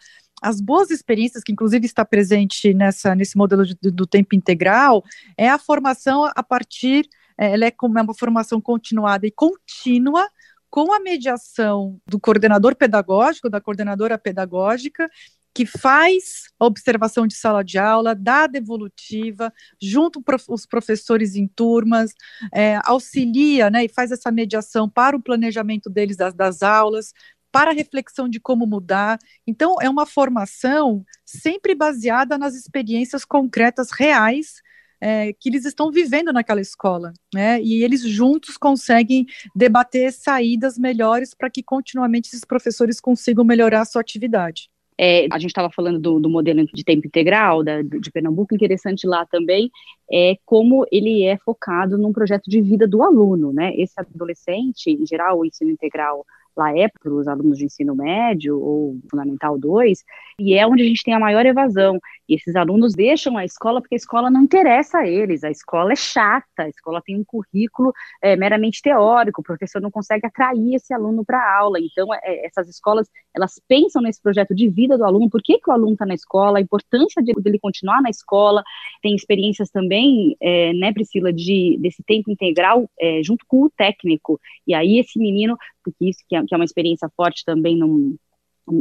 as 0.44 0.60
boas 0.60 0.90
experiências, 0.90 1.42
que 1.42 1.52
inclusive 1.52 1.86
está 1.86 2.04
presente 2.04 2.74
nessa, 2.74 3.14
nesse 3.14 3.36
modelo 3.36 3.64
de, 3.64 3.74
do 3.90 4.06
tempo 4.06 4.34
integral, 4.34 5.02
é 5.38 5.48
a 5.48 5.58
formação 5.58 6.30
a 6.36 6.42
partir, 6.42 7.08
é, 7.38 7.54
ela 7.54 7.64
é 7.64 7.70
como 7.70 7.98
é 7.98 8.02
uma 8.02 8.14
formação 8.14 8.60
continuada 8.60 9.26
e 9.26 9.30
contínua, 9.30 10.28
com 10.68 10.92
a 10.92 11.00
mediação 11.00 11.98
do 12.06 12.20
coordenador 12.20 12.76
pedagógico, 12.76 13.48
da 13.48 13.60
coordenadora 13.60 14.18
pedagógica, 14.18 15.08
que 15.54 15.64
faz 15.64 16.48
observação 16.58 17.26
de 17.26 17.36
sala 17.36 17.62
de 17.62 17.78
aula, 17.78 18.14
dá 18.14 18.46
devolutiva, 18.46 19.52
junto 19.80 20.22
os 20.48 20.66
professores 20.66 21.36
em 21.36 21.46
turmas, 21.46 22.12
é, 22.52 22.80
auxilia 22.84 23.70
né, 23.70 23.84
e 23.84 23.88
faz 23.88 24.10
essa 24.10 24.32
mediação 24.32 24.90
para 24.90 25.16
o 25.16 25.22
planejamento 25.22 25.88
deles 25.88 26.16
das, 26.16 26.34
das 26.34 26.60
aulas, 26.62 27.14
para 27.54 27.70
a 27.70 27.74
reflexão 27.74 28.28
de 28.28 28.40
como 28.40 28.66
mudar. 28.66 29.16
Então, 29.46 29.76
é 29.80 29.88
uma 29.88 30.04
formação 30.04 31.04
sempre 31.24 31.72
baseada 31.72 32.36
nas 32.36 32.56
experiências 32.56 33.24
concretas 33.24 33.92
reais 33.92 34.60
é, 35.00 35.32
que 35.34 35.50
eles 35.50 35.64
estão 35.64 35.92
vivendo 35.92 36.32
naquela 36.32 36.60
escola, 36.60 37.12
né? 37.32 37.62
E 37.62 37.84
eles 37.84 38.02
juntos 38.02 38.56
conseguem 38.56 39.24
debater 39.54 40.12
saídas 40.12 40.76
melhores 40.76 41.32
para 41.32 41.48
que 41.48 41.62
continuamente 41.62 42.26
esses 42.26 42.44
professores 42.44 43.00
consigam 43.00 43.44
melhorar 43.44 43.82
a 43.82 43.84
sua 43.84 44.00
atividade. 44.00 44.68
É, 44.98 45.28
a 45.30 45.38
gente 45.38 45.50
estava 45.50 45.70
falando 45.70 46.00
do, 46.00 46.18
do, 46.18 46.30
modelo 46.30 46.64
de 46.72 46.84
tempo 46.84 47.06
integral 47.06 47.62
da, 47.62 47.82
de 47.82 48.10
Pernambuco, 48.10 48.54
interessante 48.54 49.06
lá 49.06 49.26
também 49.26 49.70
é 50.10 50.36
como 50.44 50.86
ele 50.90 51.24
é 51.24 51.36
focado 51.36 51.98
num 51.98 52.12
projeto 52.12 52.48
de 52.48 52.60
vida 52.60 52.86
do 52.86 53.02
aluno, 53.02 53.52
né? 53.52 53.72
Esse 53.76 53.94
adolescente, 53.96 54.90
em 54.90 55.06
geral, 55.06 55.38
o 55.38 55.44
ensino 55.44 55.70
integral 55.70 56.24
lá 56.56 56.76
é 56.76 56.88
para 56.88 57.12
os 57.12 57.26
alunos 57.26 57.58
de 57.58 57.64
ensino 57.64 57.94
médio 57.94 58.60
ou 58.60 58.96
fundamental 59.10 59.58
2, 59.58 60.04
e 60.38 60.54
é 60.54 60.66
onde 60.66 60.82
a 60.82 60.86
gente 60.86 61.02
tem 61.02 61.14
a 61.14 61.18
maior 61.18 61.44
evasão. 61.44 61.98
E 62.28 62.34
esses 62.34 62.56
alunos 62.56 62.94
deixam 62.94 63.36
a 63.36 63.44
escola 63.44 63.80
porque 63.80 63.94
a 63.94 63.96
escola 63.96 64.30
não 64.30 64.42
interessa 64.42 64.98
a 64.98 65.08
eles, 65.08 65.44
a 65.44 65.50
escola 65.50 65.92
é 65.92 65.96
chata, 65.96 66.62
a 66.62 66.68
escola 66.68 67.02
tem 67.04 67.16
um 67.16 67.24
currículo 67.24 67.92
é, 68.22 68.36
meramente 68.36 68.80
teórico, 68.80 69.40
o 69.40 69.44
professor 69.44 69.80
não 69.80 69.90
consegue 69.90 70.26
atrair 70.26 70.74
esse 70.74 70.92
aluno 70.92 71.24
para 71.24 71.38
a 71.38 71.58
aula. 71.58 71.78
Então, 71.80 72.12
é, 72.14 72.46
essas 72.46 72.68
escolas, 72.68 73.08
elas 73.34 73.60
pensam 73.68 74.02
nesse 74.02 74.22
projeto 74.22 74.54
de 74.54 74.68
vida 74.68 74.96
do 74.96 75.04
aluno, 75.04 75.28
por 75.28 75.42
que, 75.42 75.58
que 75.58 75.70
o 75.70 75.72
aluno 75.72 75.92
está 75.92 76.06
na 76.06 76.14
escola, 76.14 76.58
a 76.58 76.62
importância 76.62 77.22
de, 77.22 77.32
dele 77.34 77.58
continuar 77.58 78.00
na 78.00 78.10
escola, 78.10 78.62
tem 79.02 79.14
experiências 79.14 79.70
também, 79.70 80.36
é, 80.40 80.72
né, 80.72 80.92
Priscila, 80.92 81.32
de, 81.32 81.76
desse 81.80 82.02
tempo 82.02 82.30
integral 82.30 82.88
é, 82.98 83.22
junto 83.22 83.44
com 83.46 83.62
o 83.64 83.70
técnico. 83.70 84.40
E 84.66 84.74
aí 84.74 84.98
esse 84.98 85.18
menino, 85.18 85.56
porque 85.84 86.08
isso 86.08 86.24
que 86.28 86.34
é, 86.34 86.42
que 86.44 86.54
é 86.54 86.56
uma 86.56 86.64
experiência 86.64 87.08
forte 87.16 87.44
também 87.44 87.76
num, 87.76 88.16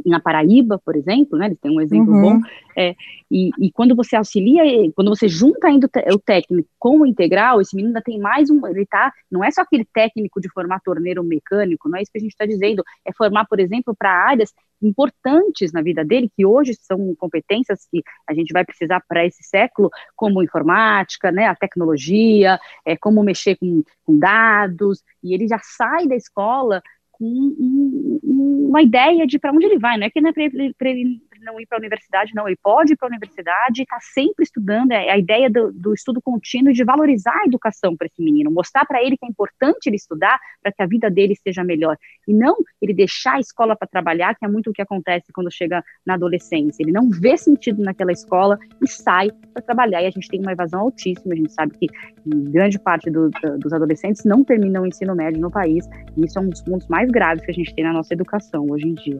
na 0.05 0.19
Paraíba, 0.19 0.79
por 0.83 0.95
exemplo, 0.95 1.37
né, 1.37 1.47
eles 1.47 1.59
têm 1.59 1.75
um 1.75 1.81
exemplo 1.81 2.13
uhum. 2.13 2.21
bom, 2.21 2.47
é, 2.75 2.95
e, 3.29 3.49
e, 3.59 3.71
quando 3.71 3.95
você 3.95 4.15
auxilia, 4.15 4.63
quando 4.95 5.09
você 5.09 5.27
junta 5.27 5.67
ainda 5.67 5.89
o 6.13 6.19
técnico 6.19 6.69
com 6.79 6.99
o 6.99 7.05
integral, 7.05 7.59
esse 7.59 7.75
menino 7.75 7.89
ainda 7.89 8.01
tem 8.01 8.19
mais 8.19 8.49
um, 8.49 8.65
ele 8.67 8.85
tá, 8.85 9.11
não 9.29 9.43
é 9.43 9.51
só 9.51 9.61
aquele 9.61 9.85
técnico 9.85 10.39
de 10.39 10.49
formar 10.49 10.79
torneiro 10.79 11.23
mecânico, 11.23 11.89
não 11.89 11.97
é 11.97 12.01
isso 12.01 12.11
que 12.11 12.17
a 12.17 12.21
gente 12.21 12.31
está 12.31 12.45
dizendo, 12.45 12.83
é 13.05 13.11
formar, 13.13 13.45
por 13.45 13.59
exemplo, 13.59 13.95
para 13.97 14.11
áreas 14.11 14.53
importantes 14.81 15.71
na 15.71 15.81
vida 15.81 16.03
dele, 16.03 16.31
que 16.35 16.45
hoje 16.45 16.73
são 16.79 17.15
competências 17.15 17.87
que 17.89 18.03
a 18.27 18.33
gente 18.33 18.51
vai 18.51 18.65
precisar 18.65 19.01
para 19.07 19.25
esse 19.25 19.43
século, 19.43 19.89
como 20.15 20.43
informática, 20.43 21.31
né, 21.31 21.47
a 21.47 21.55
tecnologia, 21.55 22.59
é, 22.85 22.95
como 22.97 23.23
mexer 23.23 23.55
com, 23.57 23.83
com 24.03 24.17
dados, 24.17 25.01
e 25.23 25.33
ele 25.33 25.47
já 25.47 25.59
sai 25.61 26.07
da 26.07 26.15
escola 26.15 26.81
com 27.13 27.25
um, 27.25 28.19
um, 28.23 28.67
uma 28.67 28.81
ideia 28.81 29.25
de 29.25 29.39
para 29.39 29.51
onde 29.51 29.65
ele 29.65 29.79
vai, 29.79 29.97
não 29.97 30.07
é 30.07 30.09
que 30.09 30.19
não 30.19 30.29
é 30.29 30.33
para 30.33 30.43
ele, 30.43 30.75
ele, 30.81 31.21
não 31.43 31.59
ir 31.59 31.65
para 31.65 31.77
a 31.77 31.81
universidade, 31.81 32.31
não, 32.33 32.47
ele 32.47 32.57
pode 32.61 32.93
ir 32.93 32.95
para 32.95 33.07
a 33.07 33.11
universidade 33.11 33.81
e 33.81 33.83
está 33.83 33.97
sempre 33.99 34.43
estudando, 34.43 34.91
é 34.91 35.09
a 35.09 35.17
ideia 35.17 35.49
do, 35.49 35.71
do 35.71 35.93
estudo 35.93 36.21
contínuo 36.21 36.73
de 36.73 36.83
valorizar 36.83 37.37
a 37.41 37.45
educação 37.45 37.95
para 37.95 38.07
esse 38.07 38.21
menino, 38.21 38.51
mostrar 38.51 38.85
para 38.85 39.03
ele 39.03 39.17
que 39.17 39.25
é 39.25 39.29
importante 39.29 39.87
ele 39.87 39.95
estudar 39.95 40.39
para 40.61 40.71
que 40.71 40.81
a 40.81 40.85
vida 40.85 41.09
dele 41.09 41.35
seja 41.35 41.63
melhor, 41.63 41.97
e 42.27 42.33
não 42.33 42.55
ele 42.81 42.93
deixar 42.93 43.35
a 43.35 43.39
escola 43.39 43.75
para 43.75 43.87
trabalhar, 43.87 44.35
que 44.35 44.45
é 44.45 44.47
muito 44.47 44.69
o 44.69 44.73
que 44.73 44.81
acontece 44.81 45.31
quando 45.33 45.51
chega 45.51 45.83
na 46.05 46.15
adolescência, 46.15 46.83
ele 46.83 46.91
não 46.91 47.09
vê 47.09 47.37
sentido 47.37 47.83
naquela 47.83 48.11
escola 48.11 48.57
e 48.81 48.89
sai 48.89 49.29
para 49.53 49.61
trabalhar, 49.61 50.01
e 50.01 50.07
a 50.07 50.11
gente 50.11 50.27
tem 50.27 50.39
uma 50.39 50.51
evasão 50.51 50.81
altíssima, 50.81 51.33
a 51.33 51.37
gente 51.37 51.53
sabe 51.53 51.77
que 51.77 51.87
grande 52.25 52.79
parte 52.79 53.09
do, 53.09 53.29
dos 53.59 53.73
adolescentes 53.73 54.23
não 54.23 54.43
terminam 54.43 54.83
o 54.83 54.87
ensino 54.87 55.15
médio 55.15 55.41
no 55.41 55.51
país, 55.51 55.85
e 56.17 56.25
isso 56.25 56.39
é 56.39 56.41
um 56.41 56.49
dos 56.49 56.61
pontos 56.61 56.87
mais 56.87 57.09
graves 57.09 57.43
que 57.43 57.51
a 57.51 57.53
gente 57.53 57.73
tem 57.73 57.83
na 57.83 57.93
nossa 57.93 58.13
educação 58.13 58.69
hoje 58.69 58.87
em 58.87 58.93
dia. 58.93 59.19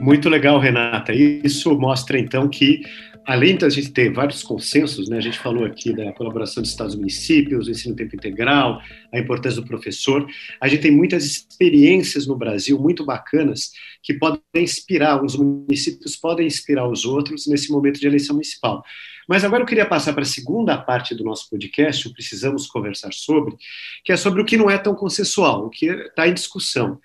Muito 0.00 0.30
legal, 0.30 0.58
Renata. 0.58 1.12
Isso 1.12 1.78
mostra 1.78 2.18
então 2.18 2.48
que, 2.48 2.80
além 3.26 3.54
da 3.54 3.68
gente 3.68 3.92
ter 3.92 4.10
vários 4.10 4.42
consensos, 4.42 5.10
né, 5.10 5.18
a 5.18 5.20
gente 5.20 5.38
falou 5.38 5.66
aqui 5.66 5.94
da 5.94 6.10
colaboração 6.14 6.62
dos 6.62 6.70
Estados 6.70 6.96
municípios, 6.96 7.68
o 7.68 7.70
ensino 7.70 7.94
tempo 7.94 8.16
integral, 8.16 8.80
a 9.12 9.18
importância 9.18 9.60
do 9.60 9.66
professor, 9.66 10.26
a 10.58 10.68
gente 10.68 10.80
tem 10.80 10.90
muitas 10.90 11.26
experiências 11.26 12.26
no 12.26 12.34
Brasil 12.34 12.78
muito 12.78 13.04
bacanas 13.04 13.72
que 14.02 14.14
podem 14.14 14.40
inspirar, 14.56 15.22
os 15.22 15.36
municípios 15.36 16.16
podem 16.16 16.46
inspirar 16.46 16.88
os 16.88 17.04
outros 17.04 17.46
nesse 17.46 17.70
momento 17.70 18.00
de 18.00 18.06
eleição 18.06 18.34
municipal. 18.34 18.82
Mas 19.28 19.44
agora 19.44 19.62
eu 19.62 19.66
queria 19.66 19.84
passar 19.84 20.14
para 20.14 20.22
a 20.22 20.26
segunda 20.26 20.78
parte 20.78 21.14
do 21.14 21.22
nosso 21.22 21.48
podcast, 21.50 22.08
o 22.08 22.12
Precisamos 22.14 22.66
Conversar 22.66 23.12
Sobre, 23.12 23.54
que 24.02 24.12
é 24.12 24.16
sobre 24.16 24.40
o 24.40 24.46
que 24.46 24.56
não 24.56 24.70
é 24.70 24.78
tão 24.78 24.94
consensual, 24.94 25.66
o 25.66 25.70
que 25.70 25.86
está 25.86 26.26
em 26.26 26.32
discussão. 26.32 26.98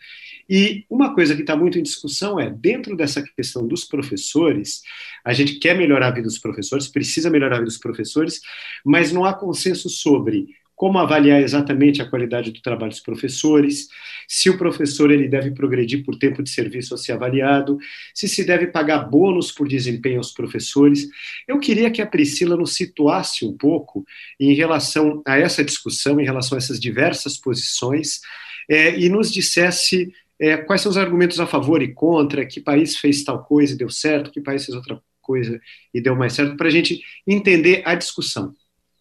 E 0.50 0.86
uma 0.90 1.14
coisa 1.14 1.36
que 1.36 1.42
está 1.42 1.56
muito 1.56 1.80
em 1.80 1.84
discussão 1.84 2.40
é, 2.40 2.50
dentro 2.50 2.96
dessa 2.96 3.24
questão 3.24 3.68
dos 3.68 3.84
professores, 3.84 4.82
a 5.24 5.34
gente 5.34 5.56
quer 5.56 5.76
melhorar 5.76 6.08
a 6.08 6.12
vida 6.12 6.28
dos 6.28 6.40
professores, 6.40 6.88
precisa 6.88 7.30
melhorar 7.30 7.56
a 7.56 7.60
vida 7.60 7.70
dos 7.70 7.78
professores, 7.78 8.42
mas 8.84 9.12
não 9.12 9.26
há 9.26 9.34
consenso 9.34 9.90
sobre 9.90 10.48
como 10.76 11.00
avaliar 11.00 11.42
exatamente 11.42 12.02
a 12.02 12.10
qualidade 12.10 12.52
do 12.52 12.62
trabalho 12.62 12.92
dos 12.92 13.00
professores, 13.00 13.88
se 14.28 14.50
o 14.50 14.58
professor 14.58 15.10
ele 15.10 15.28
deve 15.28 15.52
progredir 15.52 16.04
por 16.04 16.18
tempo 16.18 16.44
de 16.44 16.50
serviço 16.50 16.94
a 16.94 16.98
ser 16.98 17.14
avaliado, 17.14 17.78
se 18.14 18.28
se 18.28 18.44
deve 18.44 18.68
pagar 18.68 19.10
bônus 19.10 19.52
por 19.52 19.68
desempenho 19.68 20.18
aos 20.18 20.34
professores. 20.34 21.08
Eu 21.48 21.60
queria 21.60 21.90
que 21.90 22.02
a 22.02 22.06
Priscila 22.06 22.58
nos 22.58 22.76
situasse 22.76 23.46
um 23.46 23.56
pouco 23.56 24.06
em 24.40 24.54
relação 24.54 25.22
a 25.26 25.40
essa 25.40 25.64
discussão, 25.64 26.20
em 26.20 26.26
relação 26.26 26.58
a 26.58 26.60
essas 26.60 26.80
diversas 26.80 27.38
posições, 27.38 28.20
é, 28.68 29.00
e 29.00 29.08
nos 29.10 29.32
dissesse 29.32 30.12
é, 30.40 30.58
quais 30.58 30.82
são 30.82 30.90
os 30.90 30.98
argumentos 30.98 31.40
a 31.40 31.48
favor 31.48 31.82
e 31.82 31.94
contra, 31.94 32.46
que 32.46 32.60
país 32.60 32.98
fez 32.98 33.24
tal 33.24 33.44
coisa 33.44 33.74
e 33.74 33.78
deu 33.78 33.90
certo, 33.90 34.32
que 34.32 34.42
país 34.42 34.66
fez 34.66 34.76
outra 34.76 35.02
coisa 35.22 35.60
e 35.94 36.02
deu 36.02 36.16
mais 36.16 36.34
certo, 36.34 36.56
para 36.56 36.68
a 36.68 36.72
gente 36.72 37.02
entender 37.26 37.82
a 37.86 37.96
discussão. 37.96 38.54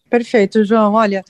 Perfeito, 0.09 0.63
João. 0.63 0.93
Olha, 0.93 1.23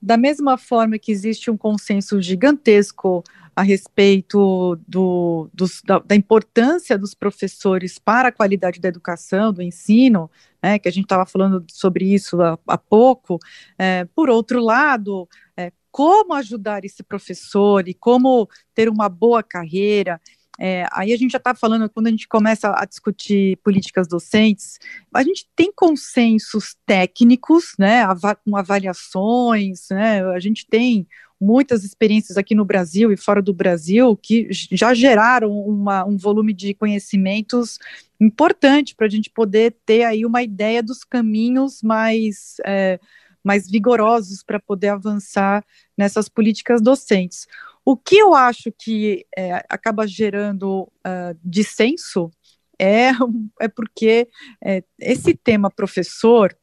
da 0.00 0.16
mesma 0.16 0.56
forma 0.56 0.98
que 0.98 1.10
existe 1.10 1.50
um 1.50 1.56
consenso 1.56 2.22
gigantesco 2.22 3.22
a 3.54 3.62
respeito 3.62 4.78
do, 4.86 5.50
da, 5.84 5.98
da, 5.98 6.14
importância 6.14 6.96
dos 6.96 7.12
professores 7.12 7.98
para 7.98 8.28
a 8.28 8.32
qualidade 8.32 8.78
da 8.78 8.88
educação, 8.88 9.52
do 9.52 9.60
ensino, 9.60 10.30
né, 10.62 10.78
que 10.78 10.88
a 10.88 10.92
gente 10.92 11.06
estava 11.06 11.26
falando 11.26 11.64
sobre 11.68 12.04
isso 12.14 12.40
há, 12.40 12.56
há 12.68 12.78
pouco. 12.78 13.40
É, 13.76 14.04
por 14.14 14.30
outro 14.30 14.60
lado, 14.60 15.28
é, 15.56 15.72
como 15.98 16.32
ajudar 16.34 16.84
esse 16.84 17.02
professor 17.02 17.88
e 17.88 17.92
como 17.92 18.48
ter 18.72 18.88
uma 18.88 19.08
boa 19.08 19.42
carreira. 19.42 20.20
É, 20.56 20.86
aí 20.92 21.12
a 21.12 21.16
gente 21.16 21.32
já 21.32 21.38
está 21.38 21.56
falando, 21.56 21.90
quando 21.90 22.06
a 22.06 22.10
gente 22.10 22.28
começa 22.28 22.72
a 22.72 22.84
discutir 22.84 23.56
políticas 23.64 24.06
docentes, 24.06 24.78
a 25.12 25.24
gente 25.24 25.50
tem 25.56 25.72
consensos 25.72 26.76
técnicos, 26.86 27.74
né, 27.76 28.04
com 28.44 28.56
avaliações, 28.56 29.88
né, 29.90 30.24
a 30.26 30.38
gente 30.38 30.68
tem 30.68 31.04
muitas 31.40 31.82
experiências 31.82 32.38
aqui 32.38 32.54
no 32.54 32.64
Brasil 32.64 33.10
e 33.10 33.16
fora 33.16 33.42
do 33.42 33.52
Brasil 33.52 34.16
que 34.16 34.46
já 34.52 34.94
geraram 34.94 35.50
uma, 35.50 36.04
um 36.04 36.16
volume 36.16 36.52
de 36.52 36.74
conhecimentos 36.74 37.76
importante 38.20 38.94
para 38.94 39.06
a 39.06 39.10
gente 39.10 39.30
poder 39.30 39.74
ter 39.84 40.04
aí 40.04 40.24
uma 40.24 40.44
ideia 40.44 40.80
dos 40.80 41.02
caminhos 41.02 41.82
mais, 41.82 42.56
é, 42.64 43.00
mais 43.44 43.70
vigorosos 43.70 44.42
para 44.42 44.60
poder 44.60 44.88
avançar 44.88 45.64
nessas 45.96 46.28
políticas 46.28 46.82
docentes. 46.82 47.46
O 47.84 47.96
que 47.96 48.16
eu 48.16 48.34
acho 48.34 48.72
que 48.76 49.24
é, 49.36 49.64
acaba 49.68 50.06
gerando 50.06 50.82
uh, 50.82 51.38
dissenso 51.42 52.30
é, 52.78 53.10
é 53.60 53.68
porque 53.68 54.28
é, 54.64 54.82
esse 55.00 55.34
tema 55.34 55.70
professor 55.70 56.56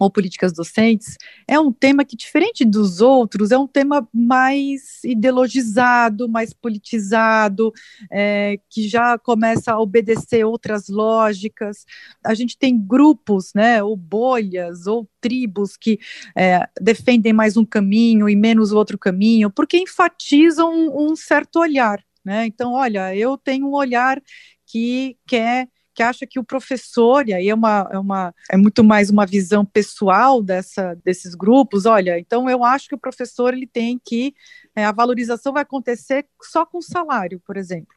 ou 0.00 0.10
políticas 0.10 0.50
docentes, 0.50 1.18
é 1.46 1.60
um 1.60 1.70
tema 1.70 2.06
que, 2.06 2.16
diferente 2.16 2.64
dos 2.64 3.02
outros, 3.02 3.50
é 3.50 3.58
um 3.58 3.66
tema 3.66 4.08
mais 4.12 5.04
ideologizado, 5.04 6.26
mais 6.26 6.54
politizado, 6.54 7.70
é, 8.10 8.58
que 8.70 8.88
já 8.88 9.18
começa 9.18 9.72
a 9.72 9.78
obedecer 9.78 10.42
outras 10.44 10.88
lógicas. 10.88 11.84
A 12.24 12.32
gente 12.32 12.56
tem 12.56 12.78
grupos, 12.78 13.52
né, 13.54 13.82
ou 13.82 13.94
bolhas, 13.94 14.86
ou 14.86 15.06
tribos 15.20 15.76
que 15.76 16.00
é, 16.34 16.66
defendem 16.80 17.34
mais 17.34 17.58
um 17.58 17.64
caminho 17.64 18.26
e 18.26 18.34
menos 18.34 18.72
o 18.72 18.78
outro 18.78 18.96
caminho, 18.96 19.50
porque 19.50 19.78
enfatizam 19.78 20.72
um, 20.72 21.10
um 21.10 21.14
certo 21.16 21.58
olhar. 21.58 22.02
Né? 22.24 22.46
Então, 22.46 22.72
olha, 22.72 23.14
eu 23.14 23.36
tenho 23.36 23.66
um 23.66 23.74
olhar 23.74 24.18
que 24.66 25.16
quer 25.26 25.68
que 25.94 26.02
acha 26.02 26.26
que 26.26 26.38
o 26.38 26.44
professor, 26.44 27.28
e 27.28 27.32
aí 27.32 27.48
é 27.48 27.54
uma, 27.54 27.88
é 27.92 27.98
uma 27.98 28.34
é 28.50 28.56
muito 28.56 28.82
mais 28.84 29.10
uma 29.10 29.26
visão 29.26 29.64
pessoal 29.64 30.42
dessa, 30.42 30.94
desses 31.04 31.34
grupos, 31.34 31.86
olha, 31.86 32.18
então 32.18 32.48
eu 32.48 32.64
acho 32.64 32.88
que 32.88 32.94
o 32.94 32.98
professor 32.98 33.52
ele 33.52 33.66
tem 33.66 34.00
que 34.02 34.34
é, 34.74 34.84
a 34.84 34.92
valorização 34.92 35.52
vai 35.52 35.62
acontecer 35.62 36.26
só 36.42 36.64
com 36.64 36.80
salário, 36.80 37.40
por 37.44 37.56
exemplo. 37.56 37.94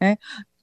Né? 0.00 0.16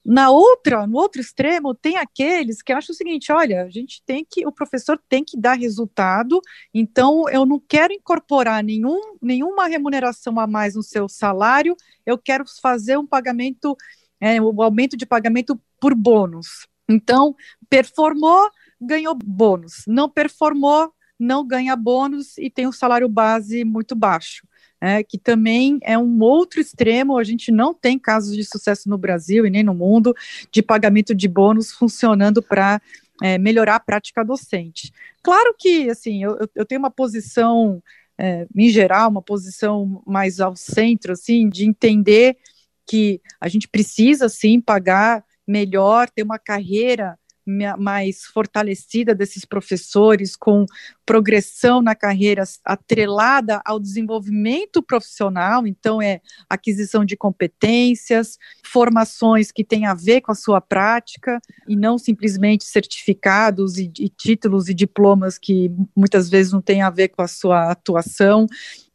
Na 0.04 0.30
outra, 0.30 0.86
no 0.86 0.98
outro 0.98 1.18
extremo, 1.18 1.74
tem 1.74 1.96
aqueles 1.96 2.60
que 2.60 2.72
acham 2.74 2.92
o 2.92 2.96
seguinte: 2.96 3.32
olha, 3.32 3.62
a 3.62 3.70
gente 3.70 4.02
tem 4.04 4.26
que, 4.28 4.46
o 4.46 4.52
professor 4.52 5.00
tem 5.08 5.24
que 5.24 5.38
dar 5.40 5.54
resultado, 5.54 6.42
então 6.74 7.26
eu 7.30 7.46
não 7.46 7.58
quero 7.58 7.92
incorporar 7.94 8.62
nenhum, 8.62 9.00
nenhuma 9.22 9.66
remuneração 9.66 10.38
a 10.38 10.46
mais 10.46 10.74
no 10.74 10.82
seu 10.82 11.08
salário, 11.08 11.74
eu 12.04 12.18
quero 12.18 12.44
fazer 12.60 12.98
um 12.98 13.06
pagamento, 13.06 13.74
é, 14.20 14.40
um 14.42 14.60
aumento 14.60 14.94
de 14.94 15.06
pagamento 15.06 15.58
por 15.80 15.94
bônus. 15.94 16.66
Então, 16.88 17.34
performou, 17.68 18.50
ganhou 18.80 19.14
bônus. 19.14 19.84
Não 19.86 20.08
performou, 20.08 20.92
não 21.18 21.46
ganha 21.46 21.76
bônus 21.76 22.36
e 22.38 22.50
tem 22.50 22.66
um 22.66 22.72
salário 22.72 23.08
base 23.08 23.64
muito 23.64 23.94
baixo. 23.94 24.46
É, 24.80 25.02
que 25.02 25.16
também 25.16 25.78
é 25.82 25.96
um 25.96 26.20
outro 26.20 26.60
extremo, 26.60 27.16
a 27.16 27.24
gente 27.24 27.50
não 27.50 27.72
tem 27.72 27.98
casos 27.98 28.36
de 28.36 28.44
sucesso 28.44 28.86
no 28.86 28.98
Brasil 28.98 29.46
e 29.46 29.50
nem 29.50 29.62
no 29.62 29.72
mundo 29.72 30.14
de 30.52 30.62
pagamento 30.62 31.14
de 31.14 31.26
bônus 31.26 31.72
funcionando 31.72 32.42
para 32.42 32.82
é, 33.22 33.38
melhorar 33.38 33.76
a 33.76 33.80
prática 33.80 34.22
docente. 34.22 34.92
Claro 35.22 35.54
que, 35.58 35.88
assim, 35.88 36.22
eu, 36.22 36.36
eu 36.54 36.66
tenho 36.66 36.80
uma 36.80 36.90
posição, 36.90 37.82
é, 38.18 38.46
em 38.54 38.68
geral, 38.68 39.08
uma 39.08 39.22
posição 39.22 40.02
mais 40.06 40.38
ao 40.38 40.54
centro, 40.54 41.12
assim, 41.12 41.48
de 41.48 41.64
entender 41.64 42.36
que 42.86 43.22
a 43.40 43.48
gente 43.48 43.66
precisa, 43.66 44.28
sim, 44.28 44.60
pagar 44.60 45.24
melhor, 45.46 46.08
ter 46.10 46.22
uma 46.22 46.38
carreira 46.38 47.18
mais 47.78 48.24
fortalecida 48.24 49.14
desses 49.14 49.44
professores, 49.44 50.34
com 50.34 50.64
progressão 51.04 51.82
na 51.82 51.94
carreira 51.94 52.42
atrelada 52.64 53.60
ao 53.64 53.78
desenvolvimento 53.78 54.82
profissional, 54.82 55.66
então 55.66 56.00
é 56.00 56.20
aquisição 56.48 57.04
de 57.04 57.16
competências, 57.16 58.38
formações 58.64 59.52
que 59.52 59.62
têm 59.62 59.84
a 59.84 59.94
ver 59.94 60.22
com 60.22 60.32
a 60.32 60.34
sua 60.34 60.60
prática 60.60 61.38
e 61.68 61.76
não 61.76 61.98
simplesmente 61.98 62.64
certificados 62.64 63.76
e, 63.76 63.92
e 63.98 64.08
títulos 64.08 64.68
e 64.68 64.74
diplomas 64.74 65.38
que 65.38 65.70
muitas 65.94 66.30
vezes 66.30 66.52
não 66.52 66.62
têm 66.62 66.80
a 66.80 66.90
ver 66.90 67.08
com 67.08 67.20
a 67.20 67.28
sua 67.28 67.70
atuação. 67.70 68.46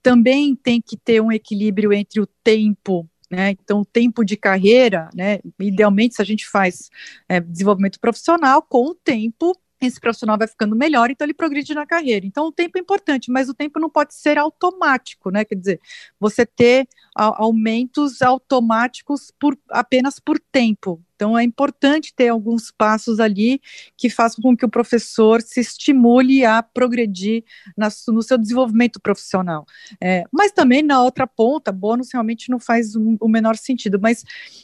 Também 0.02 0.56
tem 0.56 0.82
que 0.82 0.98
ter 0.98 1.22
um 1.22 1.32
equilíbrio 1.32 1.94
entre 1.94 2.20
o 2.20 2.28
tempo 2.44 3.08
né? 3.30 3.52
Então, 3.52 3.82
o 3.82 3.86
tempo 3.86 4.24
de 4.24 4.36
carreira, 4.36 5.10
né? 5.14 5.40
Idealmente, 5.60 6.16
se 6.16 6.22
a 6.22 6.26
gente 6.26 6.48
faz 6.48 6.90
é, 7.28 7.40
desenvolvimento 7.40 8.00
profissional, 8.00 8.62
com 8.62 8.88
o 8.88 8.96
tempo 8.96 9.56
esse 9.82 10.00
profissional 10.00 10.38
vai 10.38 10.48
ficando 10.48 10.76
melhor, 10.76 11.10
então 11.10 11.26
ele 11.26 11.34
progride 11.34 11.74
na 11.74 11.86
carreira. 11.86 12.26
Então, 12.26 12.48
o 12.48 12.52
tempo 12.52 12.78
é 12.78 12.82
importante, 12.82 13.32
mas 13.32 13.48
o 13.48 13.54
tempo 13.54 13.80
não 13.80 13.90
pode 13.90 14.14
ser 14.14 14.38
automático, 14.38 15.32
né? 15.32 15.46
Quer 15.46 15.56
dizer, 15.56 15.82
você 16.20 16.46
ter 16.46 16.88
aumentos 17.16 18.22
automáticos 18.22 19.32
por 19.40 19.58
apenas 19.70 20.20
por 20.20 20.38
tempo. 20.52 21.02
Então, 21.20 21.38
é 21.38 21.44
importante 21.44 22.14
ter 22.16 22.30
alguns 22.30 22.72
passos 22.72 23.20
ali 23.20 23.62
que 23.98 24.10
façam 24.10 24.42
com 24.42 24.56
que 24.56 24.64
o 24.64 24.70
professor 24.70 25.42
se 25.42 25.60
estimule 25.60 26.46
a 26.46 26.64
progredir 26.64 27.44
na, 27.76 27.90
no 28.08 28.24
seu 28.24 28.38
desenvolvimento 28.38 29.02
profissional. 29.02 29.66
É, 30.02 30.24
mas 30.32 30.54
também, 30.54 30.82
na 30.82 31.04
outra 31.04 31.28
ponta, 31.28 31.74
bônus 31.74 32.08
realmente 32.14 32.50
não 32.50 32.58
faz 32.58 32.96
um, 32.96 33.18
o 33.20 33.28
menor 33.28 33.58
sentido. 33.58 34.00
Mas 34.02 34.24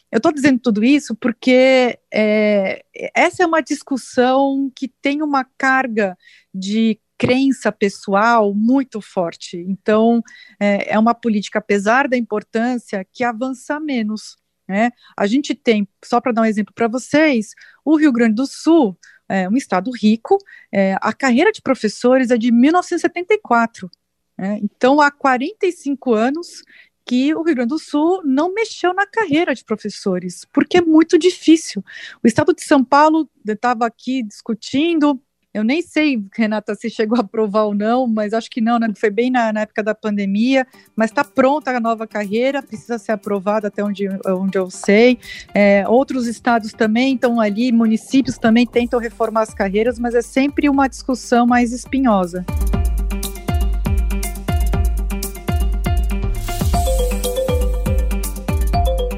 eu 0.10 0.16
estou 0.16 0.32
dizendo 0.32 0.58
tudo 0.58 0.82
isso 0.82 1.14
porque 1.14 2.00
é, 2.14 2.86
essa 3.14 3.44
é 3.44 3.46
uma 3.46 3.62
discussão 3.62 4.72
que 4.74 4.88
tem 4.88 5.22
uma 5.22 5.44
carga 5.58 6.18
de 6.54 6.98
crença 7.18 7.70
pessoal 7.70 8.54
muito 8.54 9.02
forte. 9.02 9.58
Então, 9.58 10.22
é, 10.58 10.94
é 10.94 10.98
uma 10.98 11.14
política, 11.14 11.60
apesar 11.60 12.08
da 12.08 12.16
importância, 12.16 13.06
que 13.12 13.26
avança 13.26 13.78
menos. 13.78 14.38
Né? 14.68 14.92
A 15.16 15.28
gente 15.28 15.54
tem, 15.54 15.88
só 16.04 16.20
para 16.20 16.32
dar 16.32 16.42
um 16.42 16.46
exemplo 16.46 16.74
para 16.74 16.88
vocês, 16.88 17.52
o 17.84 17.96
Rio 17.96 18.12
Grande 18.12 18.36
do 18.36 18.48
Sul, 18.48 18.98
é 19.28 19.50
um 19.50 19.56
estado 19.56 19.92
rico, 19.92 20.38
é, 20.72 20.96
a 21.02 21.12
carreira 21.12 21.52
de 21.52 21.62
professores 21.62 22.30
é 22.32 22.38
de 22.38 22.52
1974. 22.52 23.90
Né? 24.38 24.60
Então, 24.62 25.02
há 25.02 25.10
45 25.10 26.14
anos 26.14 26.64
que 27.06 27.34
o 27.36 27.44
Rio 27.44 27.56
Grande 27.56 27.70
do 27.70 27.80
Sul 27.80 28.22
não 28.26 28.54
mexeu 28.54 28.94
na 28.94 29.06
carreira 29.06 29.54
de 29.54 29.64
professores, 29.64 30.46
porque 30.52 30.78
é 30.78 30.82
muito 30.82 31.20
difícil. 31.20 31.84
O 32.24 32.28
estado 32.28 32.54
de 32.54 32.64
São 32.64 32.84
Paulo 32.84 33.30
estava 33.46 33.86
aqui 33.86 34.24
discutindo 34.24 35.22
eu 35.56 35.64
nem 35.64 35.82
sei, 35.82 36.22
Renata, 36.36 36.76
se 36.76 36.90
chegou 36.90 37.18
a 37.18 37.22
aprovar 37.22 37.64
ou 37.64 37.74
não, 37.74 38.06
mas 38.06 38.34
acho 38.34 38.52
que 38.52 38.60
não, 38.60 38.78
né? 38.78 38.90
Foi 38.94 39.10
bem 39.10 39.32
na, 39.32 39.54
na 39.54 39.62
época 39.62 39.82
da 39.82 39.96
pandemia, 39.96 40.68
mas 40.94 41.12
está 41.12 41.24
pronta 41.24 41.72
a 41.72 41.80
nova 41.80 42.06
carreira, 42.06 42.62
precisa 42.62 42.98
ser 42.98 43.14
aprovada 43.14 43.70
até 43.70 43.82
onde, 43.82 44.06
onde 44.28 44.58
eu 44.58 44.70
sei. 44.70 45.18
É, 45.54 45.88
outros 45.88 46.28
estados 46.28 46.74
também 46.74 47.16
estão 47.16 47.40
ali, 47.40 47.72
municípios 47.72 48.38
também 48.38 48.68
tentam 48.68 49.00
reformar 49.00 49.44
as 49.44 49.54
carreiras, 49.54 49.98
mas 49.98 50.14
é 50.14 50.22
sempre 50.22 50.68
uma 50.68 50.90
discussão 50.90 51.48
mais 51.48 51.72
espinhosa. 51.72 52.46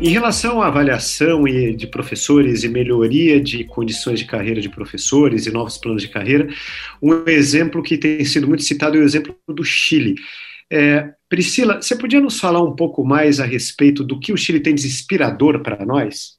Em 0.07 0.11
relação 0.11 0.61
à 0.61 0.67
avaliação 0.67 1.43
de 1.43 1.85
professores 1.85 2.63
e 2.63 2.69
melhoria 2.69 3.41
de 3.41 3.65
condições 3.65 4.19
de 4.19 4.25
carreira 4.25 4.61
de 4.61 4.69
professores 4.69 5.45
e 5.45 5.51
novos 5.51 5.77
planos 5.77 6.01
de 6.01 6.07
carreira, 6.07 6.47
um 7.01 7.27
exemplo 7.27 7.83
que 7.83 7.97
tem 7.97 8.23
sido 8.23 8.47
muito 8.47 8.63
citado 8.63 8.95
é 8.95 9.01
o 9.01 9.03
exemplo 9.03 9.35
do 9.49 9.65
Chile. 9.65 10.15
É, 10.71 11.09
Priscila, 11.27 11.81
você 11.81 11.93
podia 11.93 12.21
nos 12.21 12.39
falar 12.39 12.63
um 12.63 12.73
pouco 12.73 13.03
mais 13.03 13.41
a 13.41 13.45
respeito 13.45 14.01
do 14.01 14.17
que 14.17 14.31
o 14.31 14.37
Chile 14.37 14.61
tem 14.61 14.73
de 14.73 14.87
inspirador 14.87 15.61
para 15.61 15.85
nós? 15.85 16.37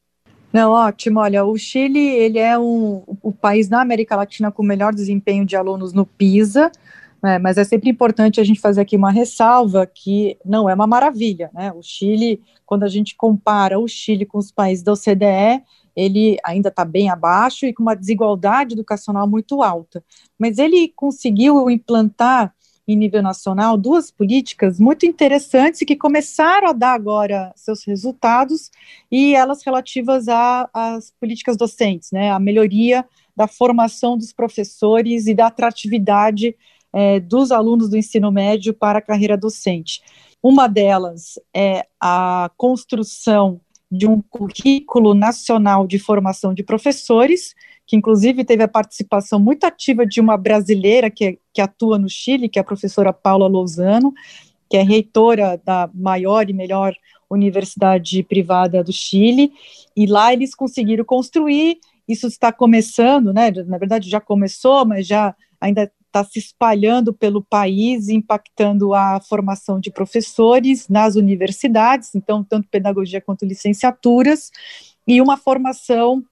Não, 0.51 0.71
ótimo. 0.71 1.21
Olha, 1.21 1.45
o 1.45 1.59
Chile 1.59 1.99
ele 1.99 2.39
é 2.39 2.59
um, 2.59 3.03
o 3.23 3.35
país 3.35 3.69
na 3.69 3.83
América 3.83 4.17
Latina 4.17 4.51
com 4.51 4.63
o 4.63 4.67
melhor 4.67 4.95
desempenho 4.95 5.45
de 5.45 5.57
alunos 5.57 5.93
no 5.93 6.07
PISA. 6.07 6.73
É, 7.25 7.39
mas 7.39 7.59
é 7.59 7.65
sempre 7.65 7.91
importante 7.91 8.41
a 8.41 8.45
gente 8.45 8.61
fazer 8.61 8.81
aqui 8.81 8.97
uma 8.97 9.11
ressalva 9.11 9.85
que 9.87 10.39
não 10.45 10.69
é 10.69 10.75
uma 10.75 10.87
maravilha, 10.87 11.51
né? 11.53 11.73
O 11.73 11.83
Chile, 11.83 12.41
quando 12.65 12.85
a 12.85 12.89
gente 12.89 13.17
compara 13.17 13.79
o 13.79 13.89
Chile 13.89 14.25
com 14.25 14.39
os 14.39 14.53
países 14.53 14.85
da 14.85 14.93
OCDE, 14.93 15.65
ele 15.97 16.39
ainda 16.45 16.69
está 16.69 16.85
bem 16.85 17.11
abaixo 17.11 17.67
e 17.67 17.73
com 17.73 17.83
uma 17.83 17.97
desigualdade 17.97 18.75
educacional 18.75 19.27
muito 19.27 19.63
alta. 19.65 20.05
Mas 20.39 20.59
ele 20.59 20.93
conseguiu 20.95 21.69
implantar 21.69 22.55
em 22.87 22.97
nível 22.97 23.21
nacional 23.21 23.77
duas 23.77 24.11
políticas 24.11 24.79
muito 24.81 25.05
interessantes 25.05 25.81
que 25.81 25.97
começaram 25.97 26.69
a 26.69 26.73
dar 26.73 26.95
agora 26.95 27.53
seus 27.55 27.85
resultados 27.85 28.71
e 29.11 29.35
elas 29.35 29.63
relativas 29.63 30.27
às 30.73 31.13
políticas 31.21 31.57
docentes, 31.57 32.11
né, 32.13 32.31
a 32.31 32.39
melhoria 32.39 33.05
da 33.37 33.47
formação 33.47 34.17
dos 34.17 34.33
professores 34.33 35.27
e 35.27 35.35
da 35.35 35.49
atratividade 35.49 36.57
é, 36.93 37.21
dos 37.21 37.51
alunos 37.51 37.89
do 37.89 37.97
ensino 37.97 38.31
médio 38.31 38.73
para 38.73 38.99
a 38.99 39.03
carreira 39.03 39.37
docente. 39.37 40.01
Uma 40.43 40.69
delas 40.69 41.39
é 41.55 41.87
a 42.01 42.51
construção 42.57 43.61
de 43.91 44.07
um 44.07 44.21
currículo 44.21 45.15
nacional 45.15 45.87
de 45.87 45.99
formação 45.99 46.53
de 46.53 46.63
professores, 46.63 47.55
que 47.87 47.97
inclusive 47.97 48.45
teve 48.45 48.63
a 48.63 48.69
participação 48.69 49.41
muito 49.41 49.65
ativa 49.65 50.07
de 50.07 50.21
uma 50.21 50.37
brasileira 50.37 51.11
que, 51.11 51.39
que 51.53 51.61
atua 51.61 51.99
no 51.99 52.09
Chile, 52.09 52.49
que 52.49 52.59
é 52.59 52.63
a 52.63 52.65
professora 52.65 53.13
Paula 53.13 53.49
Lozano, 53.49 54.13
que 54.69 54.77
é 54.77 54.83
reitora 54.83 55.61
da 55.65 55.89
maior 55.95 56.51
e 56.51 56.53
melhor 56.53 56.95
universidade 57.31 58.23
privada 58.23 58.85
do 58.85 58.93
Chile, 58.93 59.53
e 59.97 60.07
lá 60.07 60.33
eles 60.33 60.55
conseguiram 60.55 61.05
construir, 61.05 61.79
isso 62.07 62.27
está 62.27 62.53
começando, 62.53 63.33
né, 63.33 63.51
na 63.67 63.79
verdade 63.79 64.09
já 64.09 64.21
começou, 64.21 64.85
mas 64.87 65.07
já 65.07 65.35
ainda 65.61 65.91
está 66.09 66.25
se 66.25 66.39
espalhando 66.39 67.13
pelo 67.13 67.43
país, 67.43 68.09
impactando 68.09 68.95
a 68.95 69.21
formação 69.21 69.79
de 69.79 69.91
professores 69.91 70.89
nas 70.89 71.15
universidades, 71.15 72.15
então, 72.15 72.43
tanto 72.43 72.69
pedagogia 72.69 73.21
quanto 73.21 73.47
licenciaturas, 73.47 74.51
e 75.07 75.21
uma 75.21 75.37
formação 75.37 76.23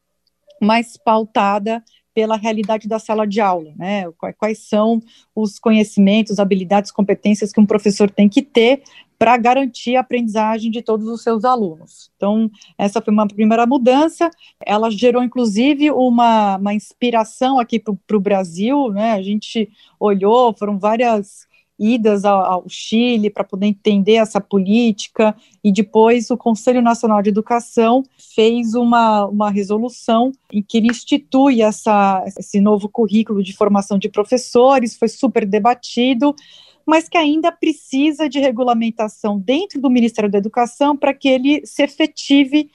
mais 0.61 0.97
pautada 0.97 1.83
pela 2.15 2.37
realidade 2.37 2.89
da 2.89 2.99
sala 2.99 3.27
de 3.27 3.43
aula, 3.43 3.75
né? 3.77 4.05
Quais 4.39 4.61
são 4.61 5.03
os 5.35 5.59
conhecimentos, 5.59 6.39
habilidades, 6.39 6.91
competências 6.91 7.53
que 7.53 7.61
um 7.61 7.67
professor 7.67 8.11
tem 8.11 8.27
que 8.27 8.41
ter 8.41 8.83
para 9.19 9.37
garantir 9.37 9.97
a 9.97 10.01
aprendizagem 10.01 10.71
de 10.71 10.83
todos 10.83 11.09
os 11.09 11.23
seus 11.23 11.45
alunos. 11.45 12.11
Então, 12.17 12.51
essa 12.77 13.01
foi 13.01 13.13
uma 13.13 13.27
primeira 13.27 13.67
mudança. 13.67 14.31
Ela 14.65 14.91
gerou, 14.91 15.23
inclusive, 15.23 15.91
uma, 15.91 16.57
uma 16.57 16.75
inspiração 16.75 17.59
aqui 17.59 17.79
para 17.79 18.17
o 18.17 18.21
Brasil, 18.21 18.91
né? 18.91 19.13
A 19.13 19.23
gente 19.23 19.71
olhou, 19.99 20.55
foram 20.57 20.79
várias 20.79 21.47
idas 21.79 22.25
ao, 22.25 22.45
ao 22.45 22.65
Chile 22.69 23.31
para 23.31 23.45
poder 23.45 23.67
entender 23.67 24.15
essa 24.15 24.41
política, 24.41 25.37
e 25.63 25.71
depois 25.71 26.31
o 26.31 26.37
Conselho 26.37 26.81
Nacional 26.81 27.23
de 27.23 27.29
Educação 27.29 28.03
fez 28.35 28.75
uma, 28.75 29.27
uma 29.27 29.51
resolução 29.51 30.33
em 30.53 30.63
que 30.63 30.79
ele 30.79 30.89
institui 30.89 31.61
essa, 31.61 32.25
esse 32.39 32.61
novo 32.61 32.89
currículo 32.89 33.43
de 33.43 33.55
formação 33.55 33.99
de 33.99 34.09
professores, 34.09 34.97
foi 34.97 35.09
super 35.09 35.45
debatido, 35.47 36.35
mas 36.87 37.09
que 37.09 37.19
ainda 37.19 37.51
precisa 37.51 38.29
de 38.29 38.39
regulamentação 38.39 39.39
dentro 39.39 39.81
do 39.81 39.91
Ministério 39.91 40.31
da 40.31 40.39
Educação 40.39 40.97
para 40.97 41.13
que 41.13 41.29
ele 41.29 41.67
se 41.67 41.83
efetive 41.83 42.71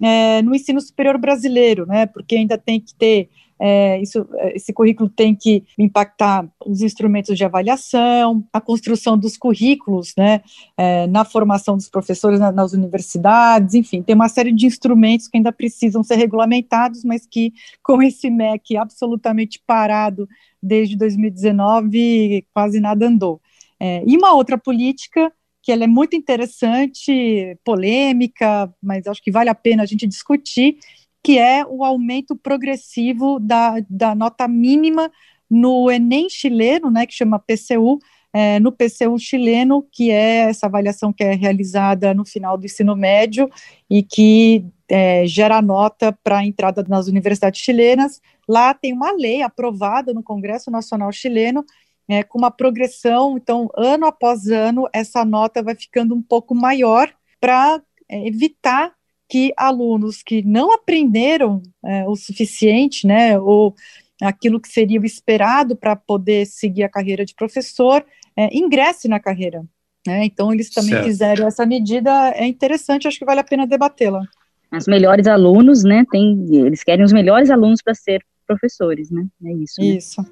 é, 0.00 0.40
no 0.42 0.54
ensino 0.54 0.80
superior 0.80 1.18
brasileiro, 1.18 1.86
né? 1.86 2.06
Porque 2.06 2.36
ainda 2.36 2.56
tem 2.56 2.80
que 2.80 2.94
ter 2.94 3.28
é, 3.58 4.00
isso, 4.00 4.28
esse 4.54 4.72
currículo 4.72 5.08
tem 5.08 5.34
que 5.34 5.64
impactar 5.78 6.46
os 6.64 6.82
instrumentos 6.82 7.36
de 7.36 7.44
avaliação, 7.44 8.44
a 8.52 8.60
construção 8.60 9.16
dos 9.16 9.36
currículos, 9.36 10.12
né, 10.16 10.42
é, 10.76 11.06
na 11.06 11.24
formação 11.24 11.76
dos 11.76 11.88
professores 11.88 12.38
na, 12.38 12.52
nas 12.52 12.72
universidades, 12.74 13.74
enfim, 13.74 14.02
tem 14.02 14.14
uma 14.14 14.28
série 14.28 14.52
de 14.52 14.66
instrumentos 14.66 15.26
que 15.26 15.38
ainda 15.38 15.52
precisam 15.52 16.02
ser 16.02 16.16
regulamentados, 16.16 17.02
mas 17.02 17.26
que 17.26 17.52
com 17.82 18.02
esse 18.02 18.28
MEC 18.28 18.76
absolutamente 18.76 19.58
parado 19.66 20.28
desde 20.62 20.96
2019, 20.96 22.44
quase 22.52 22.78
nada 22.78 23.06
andou. 23.06 23.40
É, 23.80 24.02
e 24.06 24.16
uma 24.16 24.34
outra 24.34 24.56
política 24.56 25.32
que 25.62 25.72
ela 25.72 25.84
é 25.84 25.88
muito 25.88 26.14
interessante, 26.14 27.58
polêmica, 27.64 28.72
mas 28.80 29.06
acho 29.06 29.20
que 29.20 29.32
vale 29.32 29.50
a 29.50 29.54
pena 29.54 29.82
a 29.82 29.86
gente 29.86 30.06
discutir, 30.06 30.78
que 31.24 31.40
é 31.40 31.66
o 31.66 31.84
aumento 31.84 32.36
progressivo 32.36 33.40
da, 33.40 33.74
da 33.90 34.14
nota 34.14 34.46
mínima 34.46 35.10
no 35.50 35.90
Enem 35.90 36.30
chileno, 36.30 36.88
né, 36.88 37.04
que 37.04 37.12
chama 37.12 37.40
PCU, 37.40 37.98
é, 38.32 38.60
no 38.60 38.70
PCU 38.70 39.18
chileno, 39.18 39.84
que 39.90 40.10
é 40.10 40.48
essa 40.50 40.66
avaliação 40.66 41.12
que 41.12 41.24
é 41.24 41.34
realizada 41.34 42.14
no 42.14 42.24
final 42.24 42.56
do 42.56 42.66
ensino 42.66 42.94
médio 42.94 43.50
e 43.90 44.02
que 44.04 44.64
é, 44.88 45.26
gera 45.26 45.60
nota 45.60 46.12
para 46.22 46.38
a 46.38 46.46
entrada 46.46 46.84
nas 46.88 47.08
universidades 47.08 47.60
chilenas. 47.60 48.20
Lá 48.48 48.72
tem 48.72 48.92
uma 48.92 49.10
lei 49.10 49.42
aprovada 49.42 50.14
no 50.14 50.22
Congresso 50.22 50.70
Nacional 50.70 51.10
Chileno 51.10 51.64
é, 52.08 52.22
com 52.22 52.38
uma 52.38 52.50
progressão, 52.50 53.36
então, 53.36 53.68
ano 53.76 54.06
após 54.06 54.46
ano, 54.46 54.88
essa 54.92 55.24
nota 55.24 55.62
vai 55.62 55.74
ficando 55.74 56.14
um 56.14 56.22
pouco 56.22 56.54
maior 56.54 57.12
para 57.40 57.82
é, 58.08 58.26
evitar 58.26 58.94
que 59.28 59.52
alunos 59.56 60.22
que 60.22 60.42
não 60.42 60.72
aprenderam 60.72 61.60
é, 61.84 62.08
o 62.08 62.14
suficiente, 62.14 63.06
né, 63.06 63.38
ou 63.38 63.74
aquilo 64.22 64.60
que 64.60 64.68
seria 64.68 65.00
o 65.00 65.04
esperado 65.04 65.76
para 65.76 65.96
poder 65.96 66.46
seguir 66.46 66.84
a 66.84 66.88
carreira 66.88 67.24
de 67.24 67.34
professor, 67.34 68.04
é, 68.36 68.56
ingresse 68.56 69.08
na 69.08 69.18
carreira. 69.18 69.64
Né? 70.06 70.24
Então, 70.24 70.52
eles 70.52 70.70
também 70.70 70.90
certo. 70.90 71.04
fizeram 71.06 71.46
essa 71.48 71.66
medida, 71.66 72.30
é 72.30 72.46
interessante, 72.46 73.08
acho 73.08 73.18
que 73.18 73.24
vale 73.24 73.40
a 73.40 73.44
pena 73.44 73.66
debatê-la. 73.66 74.22
Os 74.72 74.86
melhores 74.86 75.26
alunos, 75.26 75.82
né, 75.82 76.04
tem, 76.10 76.46
eles 76.50 76.84
querem 76.84 77.04
os 77.04 77.12
melhores 77.12 77.50
alunos 77.50 77.82
para 77.82 77.94
ser 77.94 78.24
professores, 78.46 79.10
né, 79.10 79.26
é 79.44 79.52
isso. 79.54 79.80
Né? 79.80 79.86
Isso, 79.88 80.24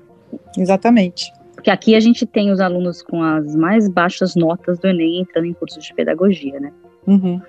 exatamente. 0.57 1.33
Porque 1.55 1.71
aqui 1.71 1.95
a 1.95 2.01
gente 2.01 2.27
tem 2.27 2.51
os 2.51 2.61
alunos 2.61 3.03
com 3.03 3.23
as 3.23 3.55
mais 3.55 3.89
baixas 3.89 4.35
notas 4.35 4.79
do 4.79 4.89
Enem 4.89 5.21
entrando 5.21 5.47
em 5.47 5.53
cursos 5.53 5.85
de 5.85 5.95
pedagogia, 5.95 6.59
né? 6.61 6.73
Uhum. 7.07 7.41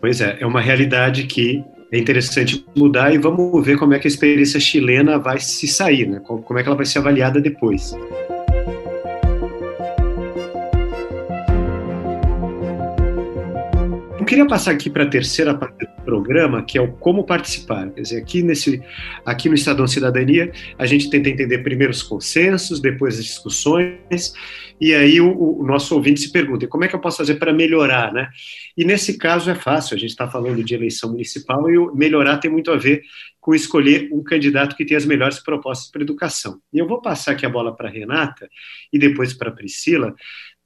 Pois 0.00 0.20
é, 0.20 0.36
é 0.40 0.46
uma 0.46 0.60
realidade 0.60 1.24
que 1.24 1.64
é 1.92 1.98
interessante 1.98 2.64
mudar 2.74 3.14
e 3.14 3.18
vamos 3.18 3.64
ver 3.64 3.78
como 3.78 3.94
é 3.94 3.98
que 3.98 4.06
a 4.06 4.10
experiência 4.10 4.58
chilena 4.58 5.18
vai 5.18 5.38
se 5.38 5.68
sair, 5.68 6.08
né? 6.08 6.20
Como 6.20 6.58
é 6.58 6.62
que 6.62 6.68
ela 6.68 6.76
vai 6.76 6.86
ser 6.86 6.98
avaliada 6.98 7.40
depois. 7.40 7.94
Eu 14.22 14.26
queria 14.26 14.46
passar 14.46 14.70
aqui 14.70 14.88
para 14.88 15.02
a 15.02 15.08
terceira 15.08 15.52
parte 15.52 15.80
do 15.80 16.04
programa, 16.04 16.62
que 16.62 16.78
é 16.78 16.80
o 16.80 16.92
como 16.92 17.24
participar. 17.24 17.90
Quer 17.90 18.02
dizer, 18.02 18.18
aqui, 18.18 18.40
nesse, 18.40 18.80
aqui 19.26 19.48
no 19.48 19.56
Estadão 19.56 19.84
Cidadania, 19.84 20.52
a 20.78 20.86
gente 20.86 21.10
tenta 21.10 21.28
entender 21.28 21.58
primeiro 21.58 21.90
os 21.90 22.04
consensos, 22.04 22.78
depois 22.78 23.18
as 23.18 23.24
discussões, 23.24 24.32
e 24.80 24.94
aí 24.94 25.20
o, 25.20 25.58
o 25.60 25.66
nosso 25.66 25.92
ouvinte 25.96 26.20
se 26.20 26.30
pergunta, 26.30 26.68
como 26.68 26.84
é 26.84 26.88
que 26.88 26.94
eu 26.94 27.00
posso 27.00 27.16
fazer 27.16 27.34
para 27.34 27.52
melhorar, 27.52 28.12
né? 28.12 28.28
E 28.76 28.84
nesse 28.84 29.18
caso 29.18 29.50
é 29.50 29.56
fácil, 29.56 29.96
a 29.96 29.98
gente 29.98 30.10
está 30.10 30.30
falando 30.30 30.62
de 30.62 30.72
eleição 30.72 31.10
municipal 31.10 31.68
e 31.68 31.76
melhorar 31.92 32.38
tem 32.38 32.48
muito 32.48 32.70
a 32.70 32.76
ver 32.76 33.02
com 33.40 33.52
escolher 33.52 34.08
um 34.12 34.22
candidato 34.22 34.76
que 34.76 34.84
tem 34.84 34.96
as 34.96 35.04
melhores 35.04 35.40
propostas 35.40 35.90
para 35.90 36.00
educação. 36.00 36.60
E 36.72 36.78
eu 36.78 36.86
vou 36.86 37.02
passar 37.02 37.32
aqui 37.32 37.44
a 37.44 37.50
bola 37.50 37.74
para 37.74 37.88
a 37.88 37.90
Renata 37.90 38.48
e 38.92 39.00
depois 39.00 39.34
para 39.34 39.48
a 39.48 39.52
Priscila, 39.52 40.14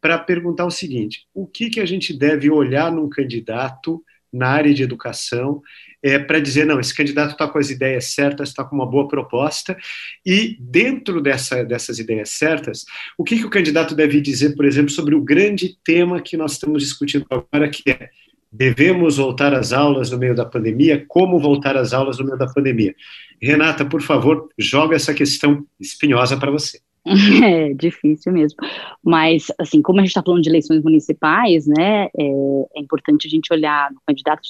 para 0.07 0.19
perguntar 0.19 0.65
o 0.65 0.71
seguinte: 0.71 1.27
o 1.35 1.49
que, 1.49 1.69
que 1.69 1.81
a 1.81 1.85
gente 1.85 2.17
deve 2.17 2.49
olhar 2.49 2.93
num 2.93 3.09
candidato 3.09 4.01
na 4.33 4.51
área 4.51 4.73
de 4.73 4.85
educação 4.85 5.61
é, 6.01 6.17
para 6.17 6.39
dizer, 6.39 6.65
não, 6.65 6.79
esse 6.79 6.95
candidato 6.95 7.33
está 7.33 7.49
com 7.49 7.59
as 7.59 7.71
ideias 7.71 8.15
certas, 8.15 8.51
está 8.51 8.63
com 8.63 8.77
uma 8.77 8.89
boa 8.89 9.09
proposta, 9.09 9.77
e 10.25 10.57
dentro 10.61 11.21
dessa, 11.21 11.65
dessas 11.65 11.99
ideias 11.99 12.31
certas, 12.31 12.85
o 13.19 13.25
que, 13.25 13.37
que 13.37 13.47
o 13.47 13.51
candidato 13.51 13.97
deve 13.97 14.21
dizer, 14.21 14.55
por 14.55 14.65
exemplo, 14.65 14.91
sobre 14.91 15.17
o 15.17 15.21
grande 15.21 15.77
tema 15.83 16.21
que 16.21 16.37
nós 16.37 16.53
estamos 16.53 16.85
discutindo 16.85 17.27
agora, 17.29 17.69
que 17.69 17.91
é 17.91 18.09
devemos 18.53 19.17
voltar 19.17 19.53
às 19.53 19.73
aulas 19.73 20.13
no 20.13 20.19
meio 20.19 20.37
da 20.37 20.45
pandemia, 20.45 21.05
como 21.09 21.41
voltar 21.41 21.77
às 21.77 21.93
aulas 21.93 22.19
no 22.19 22.25
meio 22.25 22.39
da 22.39 22.47
pandemia. 22.47 22.95
Renata, 23.43 23.85
por 23.85 24.01
favor, 24.01 24.49
joga 24.57 24.95
essa 24.95 25.13
questão 25.13 25.67
espinhosa 25.81 26.37
para 26.37 26.53
você. 26.53 26.79
É 27.45 27.73
difícil 27.75 28.33
mesmo. 28.33 28.59
Mas, 29.03 29.47
assim, 29.59 29.81
como 29.81 30.01
a 30.01 30.03
gente 30.03 30.11
está 30.11 30.23
falando 30.23 30.43
de 30.43 30.49
eleições 30.49 30.83
municipais, 30.83 31.67
né, 31.67 32.07
é, 32.07 32.11
é, 32.77 32.81
importante 32.81 33.27
a 33.27 33.31
gente 33.31 33.53
olhar 33.53 33.91
no 33.93 34.01
candidato, 34.07 34.43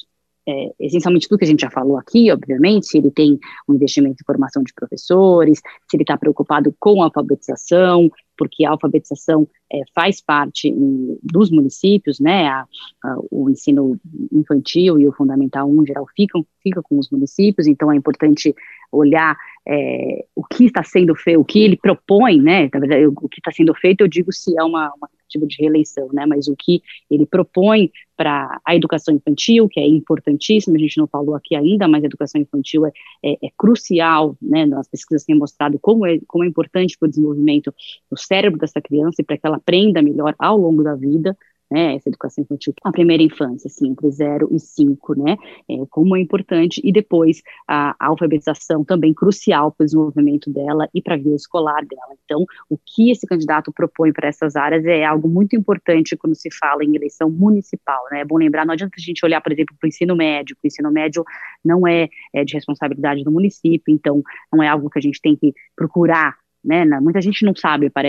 é, 0.48 0.72
essencialmente 0.78 1.28
tudo 1.28 1.38
que 1.38 1.44
a 1.44 1.48
gente 1.48 1.60
já 1.60 1.70
falou 1.70 1.98
aqui, 1.98 2.30
obviamente, 2.30 2.86
se 2.86 2.98
ele 2.98 3.10
tem 3.10 3.38
um 3.68 3.74
investimento 3.74 4.16
em 4.20 4.24
formação 4.24 4.62
de 4.62 4.72
professores, 4.72 5.58
se 5.58 5.96
ele 5.96 6.04
está 6.04 6.16
preocupado 6.16 6.74
com 6.78 7.02
a 7.02 7.06
alfabetização, 7.06 8.10
porque 8.36 8.64
a 8.64 8.70
alfabetização 8.70 9.48
é, 9.72 9.80
faz 9.94 10.20
parte 10.20 10.68
em, 10.68 11.18
dos 11.22 11.50
municípios, 11.50 12.20
né, 12.20 12.46
a, 12.46 12.64
a, 13.04 13.16
o 13.30 13.50
ensino 13.50 13.98
infantil 14.32 15.00
e 15.00 15.08
o 15.08 15.12
fundamental 15.12 15.68
1, 15.68 15.82
em 15.82 15.86
geral, 15.86 16.06
ficam, 16.14 16.46
fica 16.62 16.82
com 16.82 16.98
os 16.98 17.10
municípios, 17.10 17.66
então 17.66 17.90
é 17.90 17.96
importante 17.96 18.54
olhar 18.92 19.36
é, 19.66 20.24
o 20.34 20.44
que 20.44 20.66
está 20.66 20.84
sendo 20.84 21.14
feito, 21.16 21.40
o 21.40 21.44
que 21.44 21.58
ele 21.58 21.76
propõe, 21.76 22.40
né, 22.40 22.68
na 22.72 22.78
verdade, 22.78 23.06
o 23.06 23.28
que 23.28 23.40
está 23.40 23.50
sendo 23.50 23.74
feito, 23.74 24.02
eu 24.02 24.08
digo 24.08 24.32
se 24.32 24.56
é 24.56 24.62
uma, 24.62 24.92
uma 24.96 25.08
tentativa 25.26 25.46
de 25.46 25.56
reeleição, 25.58 26.08
né, 26.12 26.24
mas 26.26 26.48
o 26.48 26.56
que 26.56 26.82
ele 27.10 27.26
propõe 27.26 27.90
para 28.16 28.60
a 28.64 28.74
educação 28.74 29.14
infantil, 29.14 29.68
que 29.68 29.78
é 29.78 29.86
importantíssimo, 29.86 30.74
a 30.74 30.78
gente 30.78 30.96
não 30.96 31.06
falou 31.06 31.34
aqui 31.34 31.54
ainda, 31.54 31.86
mas 31.86 32.02
a 32.02 32.06
educação 32.06 32.40
infantil 32.40 32.86
é, 32.86 32.92
é, 33.22 33.46
é 33.46 33.50
crucial, 33.56 34.36
né, 34.40 34.66
as 34.76 34.88
pesquisas 34.88 35.24
têm 35.24 35.36
mostrado 35.36 35.78
como 35.78 36.06
é, 36.06 36.18
como 36.26 36.44
é 36.44 36.46
importante 36.46 36.96
para 36.98 37.06
o 37.06 37.10
desenvolvimento 37.10 37.74
do 38.10 38.16
cérebro 38.16 38.58
dessa 38.58 38.80
criança 38.80 39.20
e 39.20 39.24
para 39.24 39.36
que 39.36 39.46
ela 39.46 39.56
aprenda 39.56 40.00
melhor 40.00 40.34
ao 40.38 40.56
longo 40.56 40.82
da 40.82 40.94
vida, 40.94 41.36
né, 41.70 41.96
essa 41.96 42.08
educação 42.08 42.42
infantil, 42.42 42.72
a 42.84 42.92
primeira 42.92 43.22
infância, 43.22 43.68
assim, 43.68 43.88
entre 43.88 44.10
0 44.10 44.48
e 44.52 44.58
5, 44.58 45.14
né, 45.14 45.36
é, 45.68 45.74
como 45.90 46.16
é 46.16 46.20
importante, 46.20 46.80
e 46.84 46.92
depois 46.92 47.42
a, 47.66 47.94
a 47.98 48.06
alfabetização 48.08 48.84
também 48.84 49.12
crucial 49.12 49.72
para 49.72 49.84
o 49.84 49.86
desenvolvimento 49.86 50.50
dela 50.50 50.88
e 50.94 51.02
para 51.02 51.14
a 51.14 51.18
vida 51.18 51.34
escolar 51.34 51.84
dela. 51.84 52.14
Então, 52.24 52.44
o 52.70 52.78
que 52.78 53.10
esse 53.10 53.26
candidato 53.26 53.72
propõe 53.72 54.12
para 54.12 54.28
essas 54.28 54.56
áreas 54.56 54.84
é 54.84 55.04
algo 55.04 55.28
muito 55.28 55.56
importante 55.56 56.16
quando 56.16 56.34
se 56.34 56.50
fala 56.50 56.84
em 56.84 56.94
eleição 56.94 57.30
municipal, 57.30 58.02
né, 58.10 58.20
é 58.20 58.24
bom 58.24 58.36
lembrar, 58.36 58.64
não 58.64 58.74
adianta 58.74 58.94
a 58.96 59.00
gente 59.02 59.24
olhar, 59.24 59.40
por 59.40 59.52
exemplo, 59.52 59.74
para 59.78 59.86
o 59.86 59.88
ensino 59.88 60.14
médio, 60.14 60.56
o 60.62 60.66
ensino 60.66 60.90
médio 60.90 61.24
não 61.64 61.86
é, 61.86 62.08
é 62.32 62.44
de 62.44 62.54
responsabilidade 62.54 63.24
do 63.24 63.32
município, 63.32 63.92
então 63.92 64.22
não 64.52 64.62
é 64.62 64.68
algo 64.68 64.88
que 64.88 64.98
a 64.98 65.02
gente 65.02 65.20
tem 65.20 65.36
que 65.36 65.52
procurar 65.74 66.36
né? 66.66 66.84
Muita 67.00 67.20
gente 67.20 67.44
não 67.44 67.54
sabe, 67.54 67.88
para, 67.88 68.08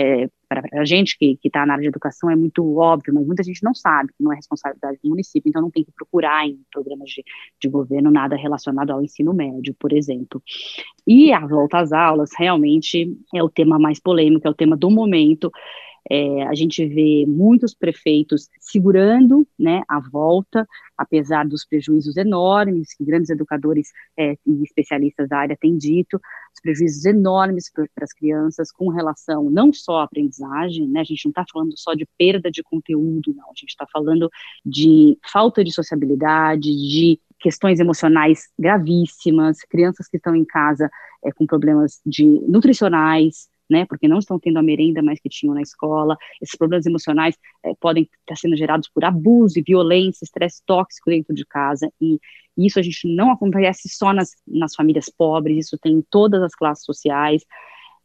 a 0.72 0.84
gente 0.84 1.16
que 1.16 1.38
está 1.44 1.64
na 1.64 1.74
área 1.74 1.82
de 1.82 1.88
educação 1.88 2.28
é 2.28 2.34
muito 2.34 2.76
óbvio, 2.76 3.14
mas 3.14 3.24
muita 3.24 3.44
gente 3.44 3.62
não 3.62 3.72
sabe 3.72 4.08
que 4.08 4.22
não 4.22 4.32
é 4.32 4.36
responsabilidade 4.36 4.98
do 5.02 5.08
município, 5.08 5.48
então 5.48 5.62
não 5.62 5.70
tem 5.70 5.84
que 5.84 5.92
procurar 5.92 6.44
em 6.44 6.58
programas 6.72 7.08
de, 7.10 7.22
de 7.60 7.68
governo 7.68 8.10
nada 8.10 8.34
relacionado 8.34 8.90
ao 8.90 9.02
ensino 9.02 9.32
médio, 9.32 9.74
por 9.78 9.92
exemplo. 9.92 10.42
E 11.06 11.32
a 11.32 11.46
volta 11.46 11.78
às 11.78 11.92
aulas 11.92 12.30
realmente 12.36 13.16
é 13.32 13.42
o 13.42 13.48
tema 13.48 13.78
mais 13.78 14.00
polêmico, 14.00 14.48
é 14.48 14.50
o 14.50 14.54
tema 14.54 14.76
do 14.76 14.90
momento. 14.90 15.52
É, 16.10 16.42
a 16.44 16.54
gente 16.54 16.86
vê 16.86 17.26
muitos 17.26 17.74
prefeitos 17.74 18.48
segurando 18.58 19.46
né, 19.58 19.82
a 19.88 20.00
volta, 20.00 20.66
apesar 20.96 21.46
dos 21.46 21.66
prejuízos 21.66 22.16
enormes 22.16 22.94
que 22.94 23.04
grandes 23.04 23.30
educadores 23.30 23.90
é, 24.18 24.36
e 24.46 24.62
especialistas 24.62 25.28
da 25.28 25.38
área 25.38 25.56
têm 25.60 25.76
dito, 25.76 26.18
os 26.54 26.60
prejuízos 26.62 27.04
enormes 27.04 27.70
para 27.70 28.04
as 28.04 28.12
crianças 28.12 28.72
com 28.72 28.88
relação 28.88 29.50
não 29.50 29.72
só 29.72 30.00
à 30.00 30.04
aprendizagem, 30.04 30.88
né, 30.88 31.00
a 31.00 31.04
gente 31.04 31.26
não 31.26 31.30
está 31.30 31.44
falando 31.52 31.72
só 31.76 31.94
de 31.94 32.06
perda 32.16 32.50
de 32.50 32.62
conteúdo, 32.62 33.34
não, 33.34 33.50
a 33.50 33.54
gente 33.56 33.70
está 33.70 33.86
falando 33.92 34.30
de 34.64 35.18
falta 35.30 35.62
de 35.62 35.72
sociabilidade, 35.72 36.70
de 36.70 37.20
questões 37.38 37.80
emocionais 37.80 38.48
gravíssimas, 38.58 39.58
crianças 39.60 40.08
que 40.08 40.16
estão 40.16 40.34
em 40.34 40.44
casa 40.44 40.90
é, 41.24 41.32
com 41.32 41.46
problemas 41.46 42.00
de 42.04 42.24
nutricionais, 42.24 43.48
né, 43.68 43.84
porque 43.86 44.08
não 44.08 44.18
estão 44.18 44.38
tendo 44.38 44.58
a 44.58 44.62
merenda 44.62 45.02
mais 45.02 45.20
que 45.20 45.28
tinham 45.28 45.54
na 45.54 45.62
escola. 45.62 46.16
Esses 46.40 46.56
problemas 46.56 46.86
emocionais 46.86 47.36
é, 47.64 47.72
podem 47.80 48.08
estar 48.20 48.36
sendo 48.36 48.56
gerados 48.56 48.88
por 48.88 49.04
abuso 49.04 49.58
e 49.58 49.62
violência, 49.62 50.24
estresse 50.24 50.62
tóxico 50.66 51.10
dentro 51.10 51.34
de 51.34 51.44
casa, 51.44 51.90
e, 52.00 52.18
isso 52.58 52.78
a 52.80 52.82
gente 52.82 53.06
não 53.14 53.30
acontece 53.30 53.88
só 53.88 54.12
nas, 54.12 54.30
nas 54.46 54.74
famílias 54.74 55.08
pobres, 55.08 55.66
isso 55.66 55.78
tem 55.78 55.94
em 55.94 56.02
todas 56.10 56.42
as 56.42 56.54
classes 56.54 56.84
sociais. 56.84 57.44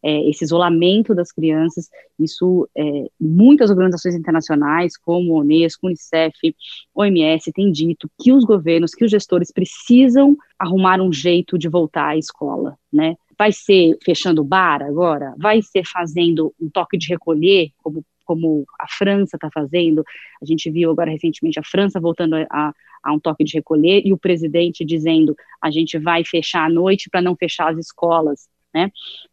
É, 0.06 0.30
esse 0.30 0.44
isolamento 0.44 1.16
das 1.16 1.32
crianças, 1.32 1.90
isso 2.20 2.70
é, 2.78 3.08
muitas 3.18 3.70
organizações 3.70 4.16
internacionais, 4.16 4.98
como 4.98 5.38
a 5.38 5.40
Unesco, 5.40 5.88
Unicef, 5.88 6.54
OMS, 6.94 7.52
têm 7.54 7.72
dito 7.72 8.12
que 8.22 8.34
os 8.34 8.44
governos, 8.44 8.94
que 8.94 9.06
os 9.06 9.10
gestores 9.10 9.50
precisam 9.50 10.36
arrumar 10.60 11.02
um 11.02 11.12
jeito 11.12 11.58
de 11.58 11.70
voltar 11.70 12.10
à 12.10 12.18
escola, 12.18 12.78
né? 12.92 13.16
Vai 13.38 13.52
ser 13.52 13.98
fechando 14.04 14.44
bar 14.44 14.82
agora? 14.82 15.34
Vai 15.38 15.62
ser 15.62 15.84
fazendo 15.86 16.54
um 16.60 16.70
toque 16.70 16.98
de 16.98 17.08
recolher, 17.08 17.70
como, 17.78 18.06
como 18.26 18.66
a 18.80 18.88
França 18.88 19.38
está 19.38 19.50
fazendo? 19.52 20.04
A 20.42 20.46
gente 20.46 20.70
viu 20.70 20.92
agora 20.92 21.12
recentemente 21.12 21.60
a 21.60 21.64
França 21.64 22.00
voltando 22.00 22.36
a, 22.36 22.74
a 23.04 23.14
um 23.14 23.20
toque 23.20 23.44
de 23.44 23.54
recolher 23.54 24.02
e 24.06 24.14
o 24.14 24.18
presidente 24.18 24.86
dizendo 24.86 25.36
a 25.62 25.70
gente 25.70 25.98
vai 25.98 26.24
fechar 26.24 26.66
à 26.66 26.70
noite 26.70 27.10
para 27.10 27.22
não 27.22 27.36
fechar 27.36 27.72
as 27.72 27.78
escolas. 27.78 28.48
Né? 28.74 28.92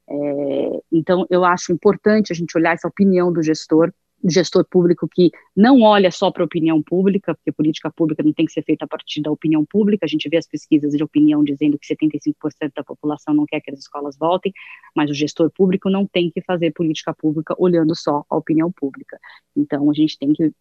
É, 0.08 0.80
então, 0.92 1.26
eu 1.30 1.44
acho 1.44 1.72
importante 1.72 2.32
a 2.32 2.36
gente 2.36 2.56
olhar 2.56 2.74
essa 2.74 2.88
opinião 2.88 3.32
do 3.32 3.42
gestor, 3.42 3.92
gestor 4.24 4.64
público 4.68 5.08
que 5.10 5.30
não 5.56 5.80
olha 5.82 6.10
só 6.10 6.30
para 6.30 6.42
a 6.42 6.46
opinião 6.46 6.82
pública, 6.82 7.34
porque 7.34 7.52
política 7.52 7.90
pública 7.90 8.22
não 8.22 8.32
tem 8.32 8.46
que 8.46 8.52
ser 8.52 8.62
feita 8.62 8.84
a 8.84 8.88
partir 8.88 9.22
da 9.22 9.30
opinião 9.30 9.64
pública, 9.64 10.04
a 10.04 10.08
gente 10.08 10.28
vê 10.28 10.36
as 10.36 10.46
pesquisas 10.46 10.92
de 10.92 11.02
opinião 11.02 11.42
dizendo 11.42 11.78
que 11.78 11.86
75% 11.86 12.72
da 12.74 12.84
população 12.84 13.34
não 13.34 13.46
quer 13.46 13.60
que 13.60 13.70
as 13.70 13.78
escolas 13.78 14.16
voltem, 14.18 14.52
mas 14.94 15.10
o 15.10 15.14
gestor 15.14 15.50
público 15.50 15.88
não 15.88 16.06
tem 16.06 16.30
que 16.30 16.42
fazer 16.42 16.72
política 16.72 17.14
pública 17.14 17.54
olhando 17.58 17.94
só 17.96 18.24
a 18.28 18.36
opinião 18.36 18.70
pública. 18.70 19.18
Então, 19.56 19.90
a 19.90 19.94
gente 19.94 20.18
tem 20.18 20.32
que 20.32 20.52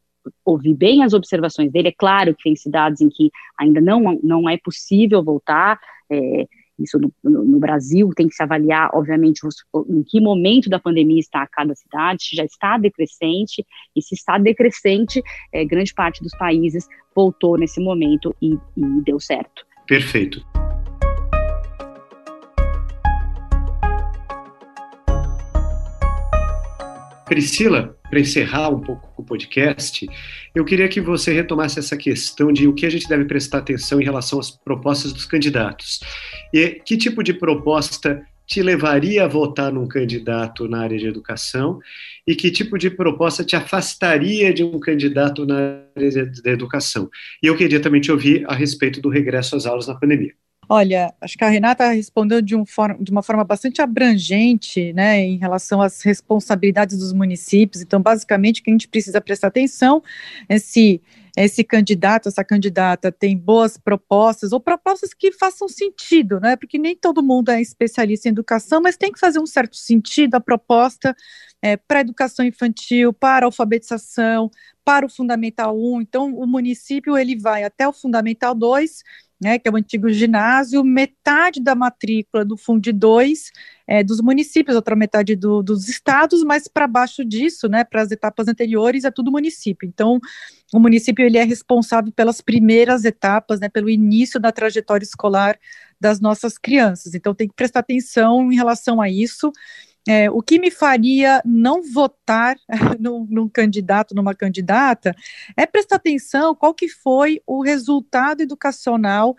ouvir 0.43 0.73
bem 0.73 1.03
as 1.03 1.13
observações 1.13 1.71
dele. 1.71 1.89
É 1.89 1.93
claro 1.97 2.35
que 2.35 2.43
tem 2.43 2.55
cidades 2.55 3.01
em 3.01 3.09
que 3.09 3.31
ainda 3.57 3.81
não, 3.81 4.19
não 4.21 4.49
é 4.49 4.57
possível 4.57 5.23
voltar, 5.23 5.79
é, 6.11 6.47
isso 6.79 6.99
no, 6.99 7.11
no, 7.23 7.43
no, 7.43 7.59
Brasil 7.59 8.09
tem 8.15 8.27
que 8.27 8.35
se 8.35 8.43
avaliar, 8.43 8.89
obviamente, 8.93 9.41
em 9.89 10.03
que 10.03 10.19
momento 10.21 10.69
da 10.69 10.79
pandemia 10.79 11.19
está 11.19 11.45
cada 11.47 11.75
cidade, 11.75 12.23
se 12.23 12.35
já 12.35 12.43
está 12.43 12.77
decrescente, 12.77 13.65
e 13.95 14.01
se 14.01 14.15
está 14.15 14.37
decrescente, 14.37 15.21
é, 15.53 15.65
grande 15.65 15.93
parte 15.93 16.23
dos 16.23 16.35
países 16.37 16.87
voltou 17.15 17.57
nesse 17.57 17.79
momento 17.81 18.35
e, 18.41 18.53
e 18.53 19.01
deu 19.03 19.19
certo. 19.19 19.65
Perfeito. 19.87 20.45
Priscila, 27.29 27.95
para 28.09 28.19
encerrar 28.19 28.69
um 28.69 28.81
pouco 28.81 29.13
o 29.15 29.23
podcast, 29.23 30.09
eu 30.55 30.65
queria 30.65 30.89
que 30.89 30.99
você 30.99 31.31
retomasse 31.31 31.77
essa 31.77 31.95
questão 31.95 32.51
de 32.51 32.67
o 32.67 32.73
que 32.73 32.87
a 32.87 32.89
gente 32.89 33.07
deve 33.07 33.25
prestar 33.25 33.59
atenção 33.59 34.01
em 34.01 34.03
relação 34.03 34.39
às 34.39 34.49
propostas 34.49 35.13
dos 35.13 35.25
candidatos. 35.25 35.99
E 36.51 36.81
que 36.83 36.97
tipo 36.97 37.21
de 37.21 37.31
proposta 37.31 38.25
te 38.47 38.63
levaria 38.63 39.25
a 39.25 39.27
votar 39.27 39.71
num 39.71 39.87
candidato 39.87 40.67
na 40.67 40.81
área 40.81 40.97
de 40.97 41.05
educação 41.05 41.79
e 42.25 42.35
que 42.35 42.49
tipo 42.49 42.79
de 42.79 42.89
proposta 42.89 43.43
te 43.43 43.55
afastaria 43.55 44.51
de 44.51 44.63
um 44.63 44.79
candidato 44.79 45.45
na 45.45 45.83
área 45.95 46.25
de 46.25 46.49
educação. 46.49 47.07
E 47.43 47.45
eu 47.45 47.55
queria 47.55 47.79
também 47.79 48.01
te 48.01 48.11
ouvir 48.11 48.43
a 48.49 48.55
respeito 48.55 48.99
do 48.99 49.07
regresso 49.07 49.55
às 49.55 49.67
aulas 49.67 49.87
na 49.87 49.93
pandemia. 49.93 50.33
Olha, 50.71 51.11
acho 51.19 51.35
que 51.35 51.43
a 51.43 51.49
Renata 51.49 51.89
respondeu 51.89 52.43
de, 52.43 52.55
um 52.55 52.63
de, 52.99 53.09
uma 53.09 53.23
forma 53.23 53.43
bastante 53.43 53.81
abrangente, 53.81 54.93
né, 54.93 55.19
em 55.19 55.35
relação 55.35 55.81
às 55.81 56.03
responsabilidades 56.03 56.99
dos 56.99 57.11
municípios. 57.11 57.81
Então, 57.81 57.99
basicamente, 57.99 58.61
o 58.61 58.63
que 58.63 58.69
a 58.69 58.73
gente 58.73 58.87
precisa 58.87 59.19
prestar 59.19 59.47
atenção 59.47 60.03
é 60.47 60.59
se 60.59 61.01
esse 61.35 61.63
candidato, 61.63 62.29
essa 62.29 62.43
candidata 62.43 63.11
tem 63.11 63.35
boas 63.35 63.77
propostas 63.77 64.51
ou 64.51 64.59
propostas 64.59 65.11
que 65.11 65.31
façam 65.31 65.67
sentido, 65.67 66.39
né? 66.39 66.55
Porque 66.55 66.77
nem 66.77 66.95
todo 66.95 67.23
mundo 67.23 67.49
é 67.49 67.59
especialista 67.59 68.27
em 68.27 68.31
educação, 68.31 68.79
mas 68.79 68.95
tem 68.95 69.11
que 69.11 69.19
fazer 69.19 69.39
um 69.39 69.47
certo 69.47 69.75
sentido 69.75 70.35
a 70.35 70.39
proposta 70.39 71.15
é, 71.63 71.77
para 71.77 71.99
a 71.99 72.01
educação 72.01 72.45
infantil, 72.45 73.11
para 73.11 73.45
a 73.45 73.47
alfabetização, 73.47 74.51
para 74.85 75.05
o 75.05 75.09
Fundamental 75.09 75.75
1. 75.75 76.01
Então, 76.01 76.35
o 76.35 76.45
município 76.45 77.17
ele 77.17 77.35
vai 77.35 77.63
até 77.63 77.87
o 77.87 77.93
Fundamental 77.93 78.53
2 78.53 79.03
né, 79.41 79.57
que 79.57 79.67
é 79.67 79.71
o 79.71 79.75
antigo 79.75 80.09
ginásio, 80.09 80.83
metade 80.83 81.61
da 81.61 81.73
matrícula 81.73 82.43
do 82.43 82.57
Fundo 82.57 82.91
2 82.91 83.51
é 83.91 84.03
dos 84.03 84.21
municípios, 84.21 84.75
outra 84.75 84.95
metade 84.95 85.35
do, 85.35 85.63
dos 85.63 85.89
estados, 85.89 86.43
mas 86.43 86.67
para 86.67 86.85
baixo 86.85 87.25
disso, 87.25 87.67
né, 87.67 87.83
para 87.83 88.03
as 88.03 88.11
etapas 88.11 88.47
anteriores, 88.47 89.03
é 89.03 89.09
tudo 89.09 89.31
município. 89.31 89.87
Então, 89.87 90.19
o 90.71 90.79
município 90.79 91.25
ele 91.25 91.39
é 91.39 91.43
responsável 91.43 92.11
pelas 92.11 92.39
primeiras 92.39 93.03
etapas, 93.03 93.59
né, 93.59 93.67
pelo 93.67 93.89
início 93.89 94.39
da 94.39 94.51
trajetória 94.51 95.03
escolar 95.03 95.57
das 95.99 96.19
nossas 96.19 96.55
crianças. 96.55 97.15
Então, 97.15 97.33
tem 97.33 97.47
que 97.47 97.55
prestar 97.55 97.79
atenção 97.79 98.51
em 98.51 98.55
relação 98.55 99.01
a 99.01 99.09
isso. 99.09 99.51
É, 100.07 100.29
o 100.29 100.41
que 100.41 100.59
me 100.59 100.71
faria 100.71 101.41
não 101.45 101.81
votar 101.83 102.55
num, 102.99 103.27
num, 103.29 103.49
candidato, 103.49 104.15
numa 104.15 104.33
candidata, 104.33 105.15
é 105.55 105.65
prestar 105.65 105.97
atenção 105.97 106.55
qual 106.55 106.73
que 106.73 106.87
foi 106.87 107.41
o 107.45 107.61
resultado 107.61 108.41
educacional, 108.41 109.35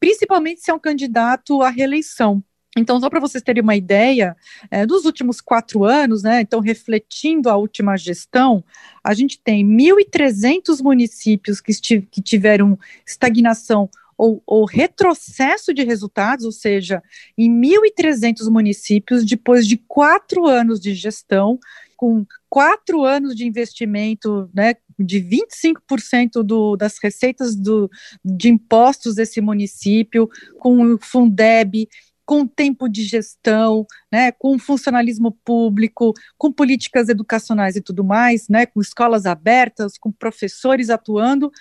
principalmente 0.00 0.60
se 0.60 0.70
é 0.70 0.74
um 0.74 0.78
candidato 0.78 1.62
à 1.62 1.68
reeleição. 1.68 2.42
Então, 2.76 3.00
só 3.00 3.08
para 3.08 3.20
vocês 3.20 3.42
terem 3.42 3.62
uma 3.62 3.74
ideia, 3.74 4.36
é, 4.70 4.84
dos 4.84 5.06
últimos 5.06 5.40
quatro 5.40 5.84
anos, 5.84 6.22
né, 6.22 6.42
então 6.42 6.60
refletindo 6.60 7.48
a 7.48 7.56
última 7.56 7.96
gestão, 7.96 8.62
a 9.02 9.14
gente 9.14 9.40
tem 9.40 9.66
1.300 9.66 10.82
municípios 10.82 11.58
que, 11.60 11.72
que 12.02 12.20
tiveram 12.20 12.78
estagnação 13.06 13.88
ou, 14.16 14.42
ou 14.46 14.64
retrocesso 14.64 15.74
de 15.74 15.84
resultados, 15.84 16.44
ou 16.44 16.52
seja, 16.52 17.02
em 17.36 17.50
1.300 17.50 18.50
municípios, 18.50 19.24
depois 19.24 19.66
de 19.66 19.76
quatro 19.76 20.46
anos 20.46 20.80
de 20.80 20.94
gestão, 20.94 21.58
com 21.96 22.26
quatro 22.48 23.04
anos 23.04 23.34
de 23.34 23.46
investimento, 23.46 24.50
né, 24.54 24.74
de 24.98 25.18
25% 25.20 26.42
do, 26.42 26.76
das 26.76 26.98
receitas 27.02 27.56
do, 27.56 27.90
de 28.24 28.48
impostos 28.48 29.14
desse 29.14 29.40
município, 29.40 30.28
com 30.58 30.94
o 30.94 30.98
Fundeb, 30.98 31.88
com 32.26 32.44
tempo 32.44 32.88
de 32.88 33.04
gestão, 33.04 33.86
né, 34.12 34.32
com 34.32 34.58
funcionalismo 34.58 35.30
público, 35.44 36.12
com 36.36 36.52
políticas 36.52 37.08
educacionais 37.08 37.76
e 37.76 37.80
tudo 37.80 38.02
mais, 38.02 38.48
né, 38.48 38.66
com 38.66 38.80
escolas 38.80 39.24
abertas, 39.24 39.96
com 39.96 40.10
professores 40.10 40.90
atuando, 40.90 41.52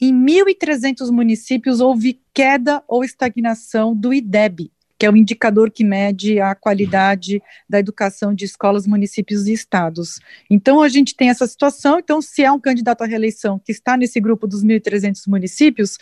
em 0.00 0.12
1.300 0.12 1.10
municípios 1.10 1.80
houve 1.80 2.20
queda 2.32 2.82
ou 2.88 3.04
estagnação 3.04 3.94
do 3.94 4.12
IDEB, 4.12 4.72
que 4.98 5.06
é 5.06 5.10
o 5.10 5.16
indicador 5.16 5.70
que 5.70 5.84
mede 5.84 6.40
a 6.40 6.54
qualidade 6.54 7.42
da 7.68 7.78
educação 7.78 8.34
de 8.34 8.44
escolas, 8.44 8.86
municípios 8.86 9.46
e 9.46 9.52
estados. 9.52 10.18
Então, 10.48 10.80
a 10.80 10.88
gente 10.88 11.14
tem 11.14 11.28
essa 11.28 11.46
situação. 11.46 11.98
Então, 11.98 12.22
se 12.22 12.42
é 12.42 12.50
um 12.50 12.60
candidato 12.60 13.02
à 13.02 13.06
reeleição 13.06 13.58
que 13.58 13.72
está 13.72 13.96
nesse 13.96 14.20
grupo 14.20 14.46
dos 14.46 14.64
1.300 14.64 15.22
municípios, 15.26 15.98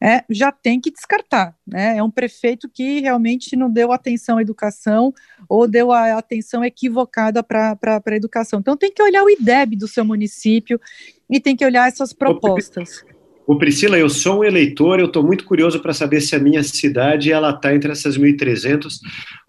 é, 0.00 0.24
já 0.30 0.52
tem 0.52 0.80
que 0.80 0.90
descartar. 0.90 1.54
Né? 1.66 1.96
É 1.96 2.02
um 2.02 2.10
prefeito 2.10 2.68
que 2.68 3.00
realmente 3.00 3.56
não 3.56 3.70
deu 3.70 3.92
atenção 3.92 4.38
à 4.38 4.42
educação 4.42 5.12
ou 5.48 5.68
deu 5.68 5.92
a 5.92 6.16
atenção 6.18 6.64
equivocada 6.64 7.42
para 7.42 7.76
a 7.84 8.16
educação. 8.16 8.60
Então, 8.60 8.76
tem 8.76 8.92
que 8.92 9.02
olhar 9.02 9.22
o 9.22 9.30
IDEB 9.30 9.76
do 9.76 9.88
seu 9.88 10.04
município 10.04 10.80
e 11.28 11.40
tem 11.40 11.56
que 11.56 11.64
olhar 11.64 11.88
essas 11.88 12.12
propostas. 12.12 13.04
O 13.48 13.56
Priscila, 13.56 13.98
eu 13.98 14.10
sou 14.10 14.40
um 14.40 14.44
eleitor, 14.44 15.00
eu 15.00 15.06
estou 15.06 15.24
muito 15.24 15.42
curioso 15.42 15.80
para 15.80 15.94
saber 15.94 16.20
se 16.20 16.36
a 16.36 16.38
minha 16.38 16.62
cidade 16.62 17.32
ela 17.32 17.48
está 17.48 17.74
entre 17.74 17.90
essas 17.90 18.18
1.300. 18.18 18.98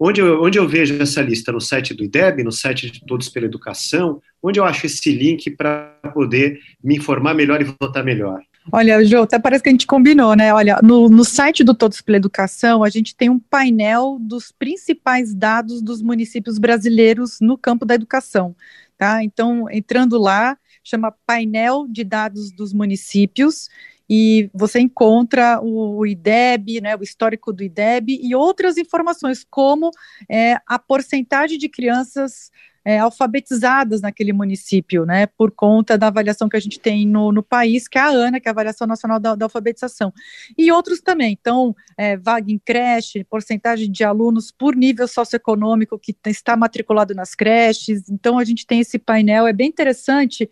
Onde 0.00 0.22
eu, 0.22 0.42
onde 0.42 0.58
eu 0.58 0.66
vejo 0.66 1.00
essa 1.02 1.20
lista? 1.20 1.52
No 1.52 1.60
site 1.60 1.92
do 1.92 2.02
IDEB, 2.02 2.42
no 2.42 2.50
site 2.50 2.90
de 2.90 3.04
Todos 3.04 3.28
pela 3.28 3.44
Educação? 3.44 4.18
Onde 4.42 4.58
eu 4.58 4.64
acho 4.64 4.86
esse 4.86 5.12
link 5.12 5.50
para 5.50 6.00
poder 6.14 6.58
me 6.82 6.96
informar 6.96 7.34
melhor 7.34 7.60
e 7.60 7.64
votar 7.64 8.02
melhor? 8.02 8.40
Olha, 8.72 9.04
Jô, 9.04 9.22
até 9.22 9.38
parece 9.38 9.62
que 9.62 9.68
a 9.68 9.72
gente 9.72 9.86
combinou, 9.86 10.34
né? 10.34 10.54
Olha, 10.54 10.78
no, 10.82 11.08
no 11.08 11.24
site 11.24 11.64
do 11.64 11.74
Todos 11.74 12.00
pela 12.00 12.18
Educação, 12.18 12.84
a 12.84 12.88
gente 12.88 13.16
tem 13.16 13.28
um 13.28 13.38
painel 13.38 14.18
dos 14.20 14.52
principais 14.52 15.34
dados 15.34 15.82
dos 15.82 16.00
municípios 16.00 16.58
brasileiros 16.58 17.38
no 17.40 17.58
campo 17.58 17.84
da 17.84 17.94
educação, 17.94 18.54
tá? 18.96 19.24
Então, 19.24 19.66
entrando 19.70 20.18
lá, 20.18 20.56
chama 20.84 21.14
Painel 21.26 21.86
de 21.88 22.04
Dados 22.04 22.52
dos 22.52 22.72
Municípios, 22.72 23.68
e 24.12 24.50
você 24.52 24.80
encontra 24.80 25.60
o, 25.62 26.04
IDEB, 26.04 26.80
né, 26.80 26.96
o 26.96 27.02
histórico 27.02 27.52
do 27.52 27.62
IDEB 27.62 28.18
e 28.20 28.34
outras 28.34 28.76
informações, 28.76 29.46
como 29.48 29.92
é, 30.28 30.56
a 30.66 30.80
porcentagem 30.80 31.56
de 31.56 31.68
crianças 31.68 32.50
é, 32.84 32.98
alfabetizadas 32.98 34.00
naquele 34.00 34.32
município, 34.32 35.04
né, 35.04 35.26
por 35.26 35.50
conta 35.50 35.98
da 35.98 36.06
avaliação 36.06 36.48
que 36.48 36.56
a 36.56 36.60
gente 36.60 36.80
tem 36.80 37.06
no, 37.06 37.32
no 37.32 37.42
país, 37.42 37.86
que 37.86 37.98
é 37.98 38.00
a 38.00 38.08
ANA, 38.08 38.40
que 38.40 38.48
é 38.48 38.50
a 38.50 38.52
Avaliação 38.52 38.86
Nacional 38.86 39.20
da, 39.20 39.34
da 39.34 39.46
Alfabetização, 39.46 40.12
e 40.56 40.72
outros 40.72 41.00
também, 41.00 41.36
então, 41.38 41.74
é, 41.96 42.16
vaga 42.16 42.50
em 42.50 42.58
creche, 42.58 43.24
porcentagem 43.24 43.90
de 43.90 44.04
alunos 44.04 44.50
por 44.50 44.74
nível 44.74 45.06
socioeconômico 45.06 45.98
que 45.98 46.16
está 46.26 46.56
matriculado 46.56 47.14
nas 47.14 47.34
creches, 47.34 48.08
então 48.08 48.38
a 48.38 48.44
gente 48.44 48.66
tem 48.66 48.80
esse 48.80 48.98
painel, 48.98 49.46
é 49.46 49.52
bem 49.52 49.68
interessante, 49.68 50.48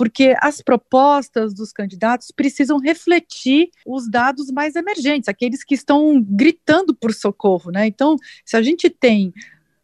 porque 0.00 0.34
as 0.40 0.62
propostas 0.62 1.52
dos 1.52 1.74
candidatos 1.74 2.30
precisam 2.30 2.78
refletir 2.78 3.68
os 3.86 4.08
dados 4.08 4.50
mais 4.50 4.74
emergentes, 4.74 5.28
aqueles 5.28 5.62
que 5.62 5.74
estão 5.74 6.22
gritando 6.22 6.94
por 6.94 7.12
socorro, 7.12 7.70
né? 7.70 7.86
Então, 7.86 8.16
se 8.42 8.56
a 8.56 8.62
gente 8.62 8.88
tem 8.88 9.30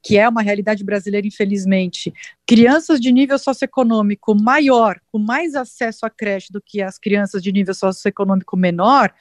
que 0.06 0.16
é 0.16 0.28
uma 0.28 0.40
realidade 0.40 0.84
brasileira, 0.84 1.26
infelizmente, 1.26 2.14
crianças 2.46 3.00
de 3.00 3.10
nível 3.10 3.36
socioeconômico 3.40 4.36
maior, 4.40 5.00
com 5.10 5.18
mais 5.18 5.56
acesso 5.56 6.06
à 6.06 6.10
creche 6.10 6.52
do 6.52 6.62
que 6.62 6.80
as 6.80 6.96
crianças 6.96 7.42
de 7.42 7.50
nível 7.50 7.74
socioeconômico 7.74 8.56
menor, 8.56 9.12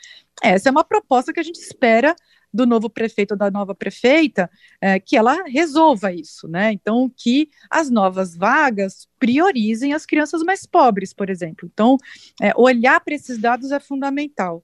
essa 0.43 0.69
é 0.69 0.71
uma 0.71 0.83
proposta 0.83 1.33
que 1.33 1.39
a 1.39 1.43
gente 1.43 1.59
espera 1.59 2.15
do 2.53 2.67
novo 2.67 2.87
prefeito 2.87 3.31
ou 3.31 3.37
da 3.37 3.49
nova 3.49 3.73
prefeita, 3.73 4.47
é, 4.79 4.99
que 4.99 5.17
ela 5.17 5.43
resolva 5.47 6.13
isso, 6.13 6.47
né? 6.47 6.71
Então, 6.71 7.11
que 7.17 7.49
as 7.67 7.89
novas 7.89 8.35
vagas 8.35 9.07
priorizem 9.17 9.91
as 9.91 10.05
crianças 10.05 10.43
mais 10.43 10.67
pobres, 10.67 11.11
por 11.11 11.31
exemplo. 11.31 11.67
Então, 11.73 11.97
é, 12.39 12.53
olhar 12.55 12.99
para 12.99 13.15
esses 13.15 13.39
dados 13.39 13.71
é 13.71 13.79
fundamental. 13.79 14.61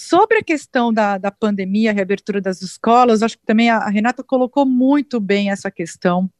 Sobre 0.00 0.38
a 0.38 0.44
questão 0.44 0.92
da, 0.92 1.18
da 1.18 1.28
pandemia, 1.28 1.90
a 1.90 1.92
reabertura 1.92 2.40
das 2.40 2.62
escolas, 2.62 3.20
acho 3.20 3.36
que 3.36 3.44
também 3.44 3.68
a, 3.68 3.78
a 3.78 3.90
Renata 3.90 4.22
colocou 4.22 4.64
muito 4.64 5.18
bem 5.18 5.50
essa 5.50 5.72
questão. 5.72 6.30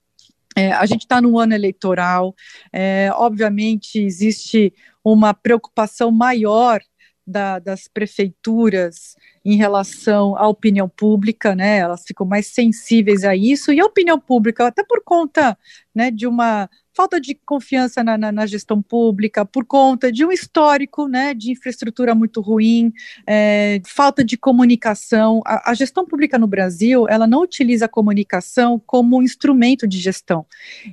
É, 0.54 0.70
a 0.70 0.86
gente 0.86 1.00
está 1.00 1.20
no 1.20 1.36
ano 1.40 1.54
eleitoral, 1.54 2.36
é, 2.72 3.10
obviamente 3.14 3.98
existe 3.98 4.72
uma 5.04 5.34
preocupação 5.34 6.12
maior 6.12 6.80
da, 7.28 7.58
das 7.58 7.86
prefeituras 7.86 9.14
em 9.44 9.56
relação 9.56 10.36
à 10.36 10.48
opinião 10.48 10.88
pública, 10.88 11.54
né? 11.54 11.78
Elas 11.78 12.04
ficam 12.06 12.26
mais 12.26 12.46
sensíveis 12.46 13.24
a 13.24 13.36
isso, 13.36 13.72
e 13.72 13.80
a 13.80 13.84
opinião 13.84 14.18
pública, 14.18 14.66
até 14.66 14.82
por 14.82 15.02
conta 15.04 15.56
né, 15.94 16.10
de 16.10 16.26
uma 16.26 16.68
falta 16.98 17.20
de 17.20 17.32
confiança 17.46 18.02
na, 18.02 18.18
na, 18.18 18.32
na, 18.32 18.44
gestão 18.44 18.82
pública, 18.82 19.44
por 19.44 19.64
conta 19.64 20.10
de 20.10 20.24
um 20.24 20.32
histórico 20.32 21.06
né, 21.06 21.32
de 21.32 21.52
infraestrutura 21.52 22.12
muito 22.12 22.40
ruim, 22.40 22.92
é, 23.24 23.80
falta 23.86 24.24
de 24.24 24.36
comunicação. 24.36 25.40
A, 25.46 25.70
a, 25.70 25.74
gestão 25.74 26.04
pública 26.04 26.36
no 26.36 26.48
Brasil, 26.48 27.06
ela 27.08 27.24
não 27.24 27.42
utiliza 27.42 27.84
a 27.84 27.88
comunicação 27.88 28.82
como 28.84 29.16
um 29.16 29.22
instrumento 29.22 29.86
de 29.86 29.96
gestão. 29.96 30.44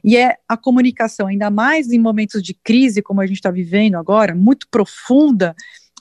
E 0.04 0.16
é 0.16 0.38
a 0.48 0.56
comunicação, 0.56 1.26
ainda 1.26 1.50
mais 1.50 1.92
em 1.92 1.98
momentos 1.98 2.44
de 2.44 2.54
crise, 2.54 3.02
como 3.02 3.20
a 3.20 3.26
gente 3.26 3.38
está 3.38 3.50
vivendo 3.50 3.96
agora, 3.96 4.36
muito 4.36 4.68
profunda, 4.70 5.56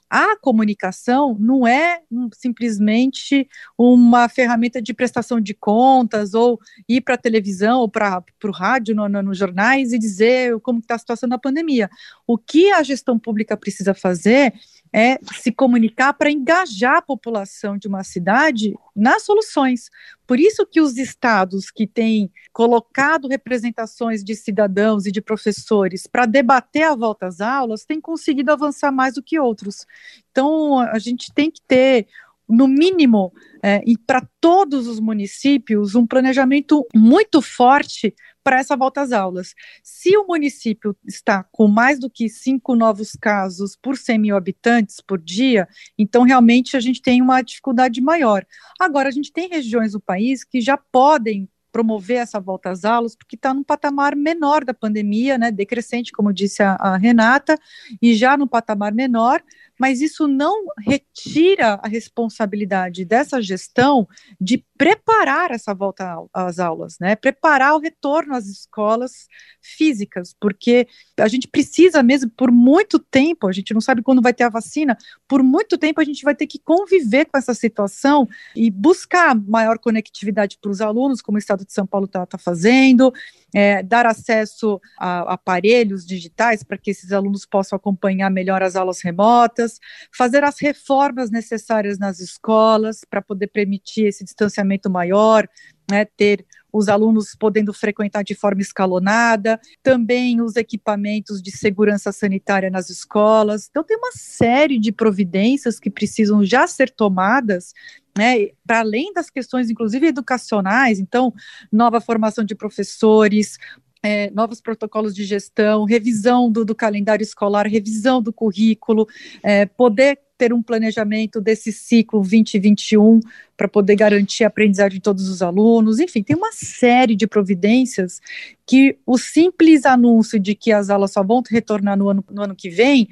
a 0.09 0.37
comunicação 0.39 1.37
não 1.39 1.67
é 1.67 2.01
simplesmente 2.35 3.49
uma 3.77 4.29
ferramenta 4.29 4.81
de 4.81 4.95
prestação 4.95 5.41
de 5.41 5.55
contas 5.55 6.35
ou 6.35 6.61
ir 6.89 7.01
para 7.01 7.15
a 7.15 7.19
televisão 7.19 7.81
ou 7.81 7.89
para 7.89 8.23
o 8.45 8.51
rádio, 8.51 8.95
nos 8.95 9.11
no, 9.11 9.23
no 9.23 9.35
jornais 9.35 9.93
e 9.93 9.99
dizer 9.99 10.59
como 10.61 10.79
está 10.79 10.95
a 10.95 10.99
situação 10.99 11.29
da 11.29 11.39
pandemia. 11.39 11.89
O 12.27 12.39
que 12.39 12.71
a 12.71 12.83
gestão 12.83 13.19
pública 13.19 13.57
precisa 13.57 13.95
fazer 13.95 14.53
é 14.97 15.19
se 15.43 15.51
comunicar 15.51 16.15
para 16.15 16.31
engajar 16.31 16.99
a 16.99 17.03
população 17.03 17.77
de 17.77 17.89
uma 17.89 18.05
cidade 18.05 18.73
nas 18.95 19.25
soluções. 19.25 19.91
Por 20.25 20.39
isso 20.39 20.65
que 20.65 20.81
os 20.81 20.97
estados 20.97 21.69
que 21.69 21.85
têm 21.85 22.31
colocado 22.53 23.27
representações 23.27 24.23
de 24.23 24.37
cidadãos 24.37 25.05
e 25.05 25.11
de 25.11 25.21
professores 25.21 26.07
para 26.07 26.27
debater 26.27 26.85
a 26.85 26.95
volta 26.95 27.27
às 27.27 27.41
aulas 27.41 27.85
têm 27.85 28.01
conseguido 28.01 28.53
avançar 28.53 28.93
mais 28.93 29.15
do 29.15 29.23
que 29.23 29.37
outros. 29.37 29.85
Então, 30.31 30.79
a 30.79 30.99
gente 31.01 31.33
tem 31.35 31.51
que 31.51 31.61
ter 31.61 32.07
no 32.49 32.69
mínimo, 32.69 33.33
é, 33.63 33.83
e 33.87 33.97
para 33.97 34.27
todos 34.41 34.87
os 34.87 35.01
municípios, 35.01 35.95
um 35.95 36.07
planejamento 36.07 36.87
muito 36.95 37.41
forte 37.41 38.15
para 38.43 38.59
essa 38.59 38.77
volta 38.77 39.01
às 39.01 39.11
aulas. 39.11 39.55
Se 39.83 40.15
o 40.19 40.27
município 40.27 40.95
está 41.07 41.43
com 41.51 41.67
mais 41.67 41.99
do 41.99 42.11
que 42.11 42.29
cinco 42.29 42.77
novos 42.77 43.13
casos 43.13 43.75
por 43.81 43.97
100 43.97 44.19
mil 44.19 44.37
habitantes 44.37 45.01
por 45.01 45.19
dia, 45.19 45.67
então 45.99 46.23
realmente 46.23 46.77
a 46.77 46.81
gente 46.81 47.01
tem 47.01 47.23
uma 47.23 47.41
dificuldade 47.41 48.01
maior. 48.03 48.45
Agora, 48.79 49.09
a 49.09 49.13
gente 49.13 49.33
tem 49.33 49.49
regiões 49.49 49.93
do 49.93 50.01
país 50.01 50.45
que 50.45 50.61
já 50.61 50.77
podem 50.77 51.49
promover 51.75 52.19
essa 52.19 52.39
volta 52.39 52.71
às 52.71 52.85
aulas, 52.85 53.17
porque 53.17 53.35
está 53.35 53.53
num 53.53 53.65
patamar 53.65 54.15
menor 54.15 54.65
da 54.65 54.73
pandemia, 54.73 55.37
né, 55.37 55.51
decrescente, 55.51 56.13
como 56.13 56.33
disse 56.33 56.63
a, 56.63 56.75
a 56.75 56.97
Renata, 56.97 57.59
e 58.01 58.15
já 58.15 58.37
no 58.37 58.47
patamar 58.47 58.95
menor, 58.95 59.43
mas 59.79 60.01
isso 60.01 60.27
não 60.27 60.65
retira 60.87 61.81
a 61.83 61.89
responsabilidade 61.89 63.05
dessa 63.05 63.41
gestão 63.43 64.07
de 64.41 64.65
preparar 64.77 65.51
essa 65.51 65.73
volta 65.73 66.17
às 66.33 66.59
aulas, 66.59 66.97
né? 67.01 67.15
Preparar 67.15 67.75
o 67.75 67.79
retorno 67.79 68.35
às 68.35 68.47
escolas 68.47 69.29
físicas, 69.61 70.35
porque 70.41 70.87
a 71.19 71.29
gente 71.29 71.47
precisa 71.49 72.03
mesmo 72.03 72.31
por 72.31 72.51
muito 72.51 72.99
tempo, 72.99 73.47
a 73.47 73.53
gente 73.53 73.73
não 73.73 73.81
sabe 73.81 74.03
quando 74.03 74.23
vai 74.23 74.35
ter 74.35 74.45
a 74.45 74.49
vacina, 74.49 74.97
por 75.29 75.43
muito 75.43 75.79
tempo 75.79 76.01
a 76.01 76.05
gente 76.05 76.25
vai 76.25 76.35
ter 76.35 76.47
que 76.47 76.59
conviver 76.59 77.27
com 77.27 77.39
essa 77.39 77.55
situação 77.55 78.29
e 78.55 78.71
buscar 78.71 79.35
maior 79.35 79.79
conectividade 79.79 80.59
para 80.61 80.71
os 80.71 80.81
alunos, 80.81 81.23
como 81.23 81.37
o 81.37 81.39
Estado 81.39 81.65
de 81.65 81.73
São 81.73 81.87
Paulo 81.87 82.07
está 82.07 82.27
tá 82.27 82.39
fazendo, 82.39 83.13
é, 83.55 83.83
dar 83.83 84.05
acesso 84.05 84.81
a 84.99 85.35
aparelhos 85.35 86.05
digitais 86.05 86.65
para 86.65 86.77
que 86.77 86.91
esses 86.91 87.13
alunos 87.13 87.47
possam 87.47 87.77
acompanhar 87.77 88.29
melhor 88.29 88.63
as 88.63 88.75
aulas 88.75 89.01
remotas, 89.01 89.79
fazer 90.13 90.43
as 90.43 90.59
reformas 90.61 91.31
necessárias 91.31 91.99
nas 91.99 92.19
escolas 92.19 93.03
para 93.09 93.23
poder 93.23 93.47
permitir 93.47 94.07
esse 94.07 94.25
distanciamento 94.25 94.91
maior, 94.91 95.49
né, 95.89 96.05
ter 96.05 96.45
os 96.75 96.89
alunos 96.89 97.37
podendo 97.39 97.73
frequentar 97.73 98.25
de 98.25 98.35
forma 98.35 98.61
escalonada, 98.61 99.61
também 99.81 100.41
os 100.41 100.57
equipamentos 100.57 101.41
de 101.41 101.53
segurança 101.53 102.11
sanitária 102.11 102.69
nas 102.69 102.91
escolas. 102.91 103.69
Então, 103.71 103.85
tem 103.85 103.97
uma 103.97 104.11
série 104.11 104.77
de 104.77 104.91
providências 104.91 105.79
que 105.79 105.89
precisam 105.89 106.45
já 106.45 106.67
ser 106.67 106.91
tomadas 106.91 107.73
né, 108.19 108.49
para 108.67 108.81
além 108.81 109.13
das 109.13 109.31
questões, 109.31 109.71
inclusive 109.71 110.09
educacionais, 110.09 110.99
então, 110.99 111.33
nova 111.71 112.01
formação 112.01 112.45
de 112.45 112.55
professores, 112.55 113.57
é, 114.03 114.31
novos 114.31 114.61
protocolos 114.61 115.15
de 115.15 115.25
gestão, 115.25 115.85
revisão 115.85 116.51
do, 116.51 116.65
do, 116.65 116.75
calendário 116.75 117.23
escolar, 117.23 117.67
revisão 117.67 118.21
do 118.21 118.33
currículo, 118.33 119.07
é, 119.43 119.65
poder 119.65 120.19
ter 120.37 120.53
um 120.53 120.63
planejamento 120.63 121.41
desse 121.41 121.73
ciclo 121.73 122.21
2021 122.21 123.21
para 123.57 123.69
poder 123.69 123.97
garantir 123.97 124.45
a 124.45 124.49
aprendizagem 124.49 124.99
de 124.99 125.03
todos 125.03 125.29
os 125.29 125.43
alunos. 125.43 126.01
Enfim, 126.01 126.23
tem 126.23 126.37
uma 126.37 126.53
série 126.53 127.15
de 127.15 127.27
providências 127.27 128.21
que 128.67 128.99
o 129.07 129.17
simples 129.17 129.85
anúncio 129.85 130.39
de 130.39 130.55
que 130.55 130.73
as 130.73 130.91
aulas 130.91 131.13
só 131.13 131.23
vão 131.23 131.43
retornar 131.49 131.97
no 131.97 132.09
ano, 132.09 132.25
no 132.31 132.43
ano 132.43 132.57
que 132.57 132.69
vem 132.69 133.09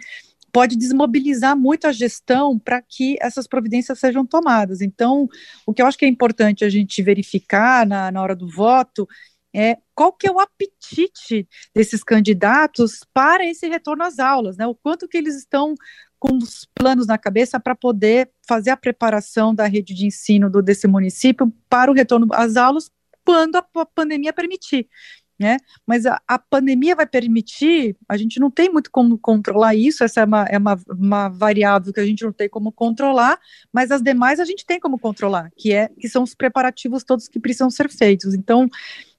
pode 0.53 0.77
desmobilizar 0.77 1.57
muito 1.57 1.87
a 1.87 1.93
gestão 1.93 2.59
para 2.59 2.83
que 2.83 3.17
essas 3.23 3.47
providências 3.47 3.99
sejam 3.99 4.27
tomadas. 4.27 4.83
Então, 4.83 5.27
o 5.67 5.73
que 5.73 5.81
eu 5.81 5.87
acho 5.87 5.97
que 5.97 6.05
é 6.05 6.09
importante 6.09 6.65
a 6.65 6.69
gente 6.69 7.03
verificar 7.03 7.87
na, 7.87 8.13
na 8.13 8.23
hora 8.23 8.37
do 8.37 8.47
voto 8.47 9.09
é 9.55 9.79
qual 9.95 10.13
que 10.13 10.27
é 10.27 10.31
o 10.31 10.41
apetite 10.41 11.47
desses 11.75 12.03
candidatos 12.03 13.01
para 13.13 13.47
esse 13.47 13.67
retorno 13.67 14.03
às 14.03 14.19
aulas, 14.19 14.57
né? 14.57 14.67
O 14.67 14.75
quanto 14.75 15.09
que 15.09 15.17
eles 15.17 15.37
estão 15.37 15.75
com 16.23 16.37
os 16.37 16.69
planos 16.73 17.09
na 17.09 17.19
cabeça 17.19 17.59
para 17.59 17.75
poder 17.75 18.31
fazer 18.47 18.71
a 18.71 18.77
preparação 18.77 19.53
da 19.53 19.67
rede 19.67 19.93
de 19.93 20.07
ensino 20.07 20.49
do, 20.49 20.63
desse 20.63 20.87
município 20.87 21.53
para 21.69 21.91
o 21.91 21.95
retorno 21.95 22.29
às 22.31 22.57
aulas 22.57 22.93
quando 23.25 23.57
a, 23.57 23.67
a 23.75 23.85
pandemia 23.85 24.33
permitir. 24.33 24.89
Né? 25.37 25.57
Mas 25.85 26.07
a, 26.07 26.23
a, 26.29 26.39
pandemia 26.39 26.95
vai 26.95 27.09
permitir, 27.09 27.97
a 28.09 28.17
gente 28.17 28.39
não 28.39 28.53
tem 28.53 28.71
muito 28.71 28.89
como 28.89 29.19
controlar 29.19 29.75
isso, 29.75 30.05
essa 30.05 30.21
é, 30.21 30.25
uma, 30.25 30.45
é 30.45 30.59
uma, 30.59 30.81
uma, 30.89 31.29
variável 31.29 31.93
que 31.93 31.99
a 31.99 32.07
gente 32.07 32.23
não 32.23 32.33
tem 32.33 32.49
como 32.49 32.71
controlar, 32.71 33.37
mas 33.73 33.91
as 33.91 34.01
demais 34.01 34.39
a 34.39 34.45
gente 34.45 34.65
tem 34.65 34.79
como 34.79 35.01
controlar, 35.01 35.51
que, 35.57 35.73
é, 35.73 35.89
que 35.89 36.09
são 36.09 36.23
os 36.23 36.37
preparativos 36.37 37.03
todos 37.03 37.27
que 37.27 37.41
precisam 37.41 37.69
ser 37.69 37.91
feitos. 37.91 38.33
Então, 38.33 38.69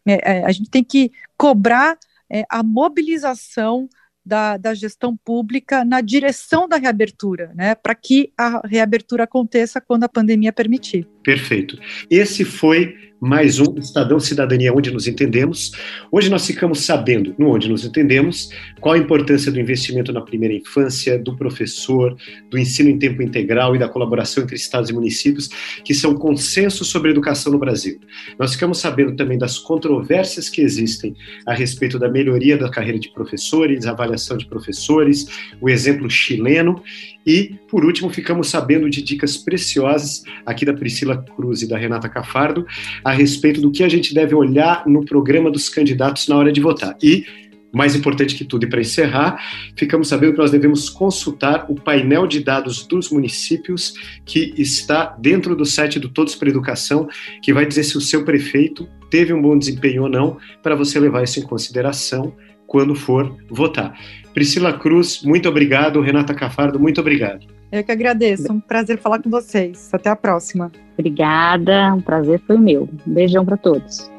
é, 0.06 0.38
é, 0.38 0.46
a 0.46 0.52
gente 0.54 0.70
tem 0.70 0.86
que 0.86 1.12
cobrar 1.36 1.98
é, 2.32 2.46
a 2.50 2.64
mobilização 2.64 3.90
da, 4.26 4.58
da, 4.58 4.74
gestão 4.74 5.16
pública 5.18 5.84
na 5.84 6.02
direção 6.02 6.68
da 6.68 6.78
reabertura, 6.78 7.52
né, 7.56 7.76
para 7.76 7.94
que 7.94 8.32
a 8.38 8.66
reabertura 8.66 9.26
aconteça 9.26 9.82
quando 9.82 10.04
a 10.04 10.10
pandemia 10.10 10.54
permitir. 10.54 11.08
Perfeito. 11.24 11.78
Esse 12.10 12.46
foi 12.46 13.13
mais 13.24 13.58
um 13.58 13.76
Estadão 13.78 14.20
Cidadania 14.20 14.74
Onde 14.74 14.92
Nos 14.92 15.08
Entendemos. 15.08 15.72
Hoje 16.12 16.30
nós 16.30 16.46
ficamos 16.46 16.82
sabendo, 16.82 17.34
no 17.38 17.54
Onde 17.54 17.70
Nos 17.70 17.86
Entendemos, 17.86 18.50
qual 18.82 18.96
a 18.96 18.98
importância 18.98 19.50
do 19.50 19.58
investimento 19.58 20.12
na 20.12 20.20
primeira 20.20 20.54
infância, 20.54 21.18
do 21.18 21.34
professor, 21.34 22.18
do 22.52 22.58
ensino 22.58 22.90
em 22.90 23.00
tempo 23.00 23.22
integral 23.22 23.78
e 23.78 23.80
da 23.80 23.88
colaboração 23.88 24.44
entre 24.44 24.58
estados 24.58 24.90
e 24.90 24.94
municípios, 24.94 25.48
que 25.86 25.94
são 25.94 26.16
consensos 26.16 26.90
sobre 26.90 27.12
educação 27.12 27.54
no 27.54 27.58
Brasil. 27.58 27.98
Nós 28.38 28.56
ficamos 28.56 28.80
sabendo 28.80 29.16
também 29.16 29.38
das 29.38 29.58
controvérsias 29.58 30.50
que 30.50 30.60
existem 30.60 31.16
a 31.48 31.54
respeito 31.54 31.98
da 31.98 32.10
melhoria 32.10 32.58
da 32.58 32.70
carreira 32.70 33.00
de 33.00 33.08
professores, 33.14 33.86
avaliação 33.86 34.36
de 34.36 34.48
professores, 34.48 35.28
o 35.62 35.70
exemplo 35.70 36.10
chileno 36.10 36.84
e, 37.26 37.56
por 37.70 37.86
último, 37.86 38.10
ficamos 38.10 38.50
sabendo 38.50 38.90
de 38.90 39.02
dicas 39.02 39.38
preciosas 39.38 40.24
aqui 40.46 40.66
da 40.66 40.74
Priscila 40.74 41.24
Cruz 41.36 41.62
e 41.62 41.68
da 41.68 41.78
Renata 41.78 42.10
Cafardo 42.10 42.66
a 43.04 43.12
respeito 43.12 43.62
do 43.62 43.72
que 43.72 43.84
a 43.84 43.90
gente 43.90 44.14
deve 44.14 44.36
olhar 44.36 44.84
no 44.88 45.06
programa 45.06 45.50
dos 45.50 45.70
candidatos 45.70 46.28
na 46.28 46.38
hora 46.38 46.52
de 46.52 46.62
votar. 46.62 46.96
E, 47.02 47.26
mais 47.74 47.96
importante 47.96 48.36
que 48.36 48.46
tudo, 48.46 48.66
e 48.66 48.70
para 48.70 48.82
encerrar, 48.82 49.42
ficamos 49.76 50.08
sabendo 50.08 50.34
que 50.34 50.38
nós 50.38 50.52
devemos 50.52 50.90
consultar 50.90 51.66
o 51.70 51.76
painel 51.76 52.28
de 52.28 52.40
dados 52.40 52.86
dos 52.86 53.10
municípios 53.10 53.96
que 54.26 54.54
está 54.58 55.16
dentro 55.20 55.56
do 55.56 55.66
site 55.66 56.00
do 56.00 56.08
Todos 56.08 56.36
para 56.36 56.50
Educação, 56.50 57.08
que 57.42 57.52
vai 57.52 57.66
dizer 57.66 57.84
se 57.84 57.98
o 57.98 58.02
seu 58.02 58.24
prefeito 58.24 58.88
teve 59.10 59.34
um 59.34 59.42
bom 59.42 59.58
desempenho 59.58 60.04
ou 60.04 60.10
não, 60.10 60.38
para 60.62 60.76
você 60.76 61.00
levar 61.00 61.24
isso 61.24 61.40
em 61.40 61.44
consideração 61.44 62.36
quando 62.74 62.96
for 62.96 63.38
votar. 63.52 63.94
Priscila 64.34 64.74
Cruz, 64.74 65.22
muito 65.22 65.48
obrigado. 65.48 66.02
Renata 66.02 66.34
Cafardo, 66.34 66.80
muito 66.80 67.00
obrigado. 67.00 67.46
Eu 67.72 67.84
que 67.84 67.92
agradeço. 67.92 68.52
Um 68.52 68.60
prazer 68.60 68.98
falar 68.98 69.22
com 69.22 69.30
vocês. 69.30 69.92
Até 69.94 70.10
a 70.10 70.16
próxima. 70.16 70.72
Obrigada. 70.98 71.94
Um 71.94 72.02
prazer 72.02 72.42
foi 72.48 72.58
meu. 72.58 72.90
Um 73.08 73.14
beijão 73.14 73.46
para 73.46 73.58
todos. 73.58 74.10